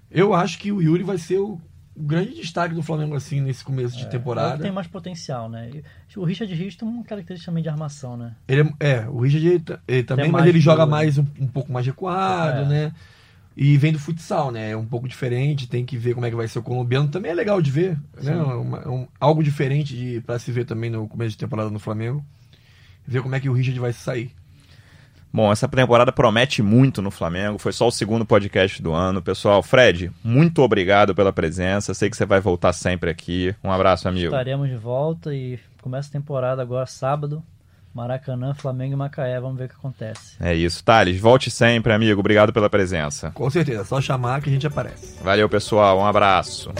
[0.09, 1.61] Eu acho que o Yuri vai ser o,
[1.95, 4.53] grande destaque do Flamengo assim nesse começo de É, temporada.
[4.55, 5.69] ele tem mais potencial, né?
[6.15, 8.35] O Richard Rios tem uma característica também de armação, né?
[8.47, 11.25] Ele é, é, o Richard ele, ele também, Tem mas ele joga do- mais um,
[11.39, 12.65] um pouco mais recuado, É.
[12.65, 12.91] né?
[13.55, 14.71] E vem do futsal, né?
[14.71, 17.09] É um pouco diferente, tem que ver como é que vai ser o colombiano.
[17.09, 18.35] Também é legal de ver, né?
[18.35, 22.23] Uma- um- algo diferente de, pra se ver também no começo de temporada no Flamengo.
[23.07, 24.31] Ver como é que o Richard vai sair.
[25.31, 27.57] Bom, essa temporada promete muito no Flamengo.
[27.57, 29.21] Foi só o segundo podcast do ano.
[29.21, 31.93] Pessoal, Fred, muito obrigado pela presença.
[31.93, 33.53] Sei que você vai voltar sempre aqui.
[33.63, 34.27] Um abraço, amigo.
[34.27, 37.43] Estaremos de volta e começa a temporada agora sábado.
[37.93, 39.39] Maracanã, Flamengo e Macaé.
[39.39, 40.35] Vamos ver o que acontece.
[40.39, 40.83] É isso.
[40.83, 42.19] Thales, volte sempre, amigo.
[42.19, 43.31] Obrigado pela presença.
[43.31, 45.17] Com certeza, é só chamar que a gente aparece.
[45.23, 45.99] Valeu, pessoal.
[45.99, 46.71] Um abraço.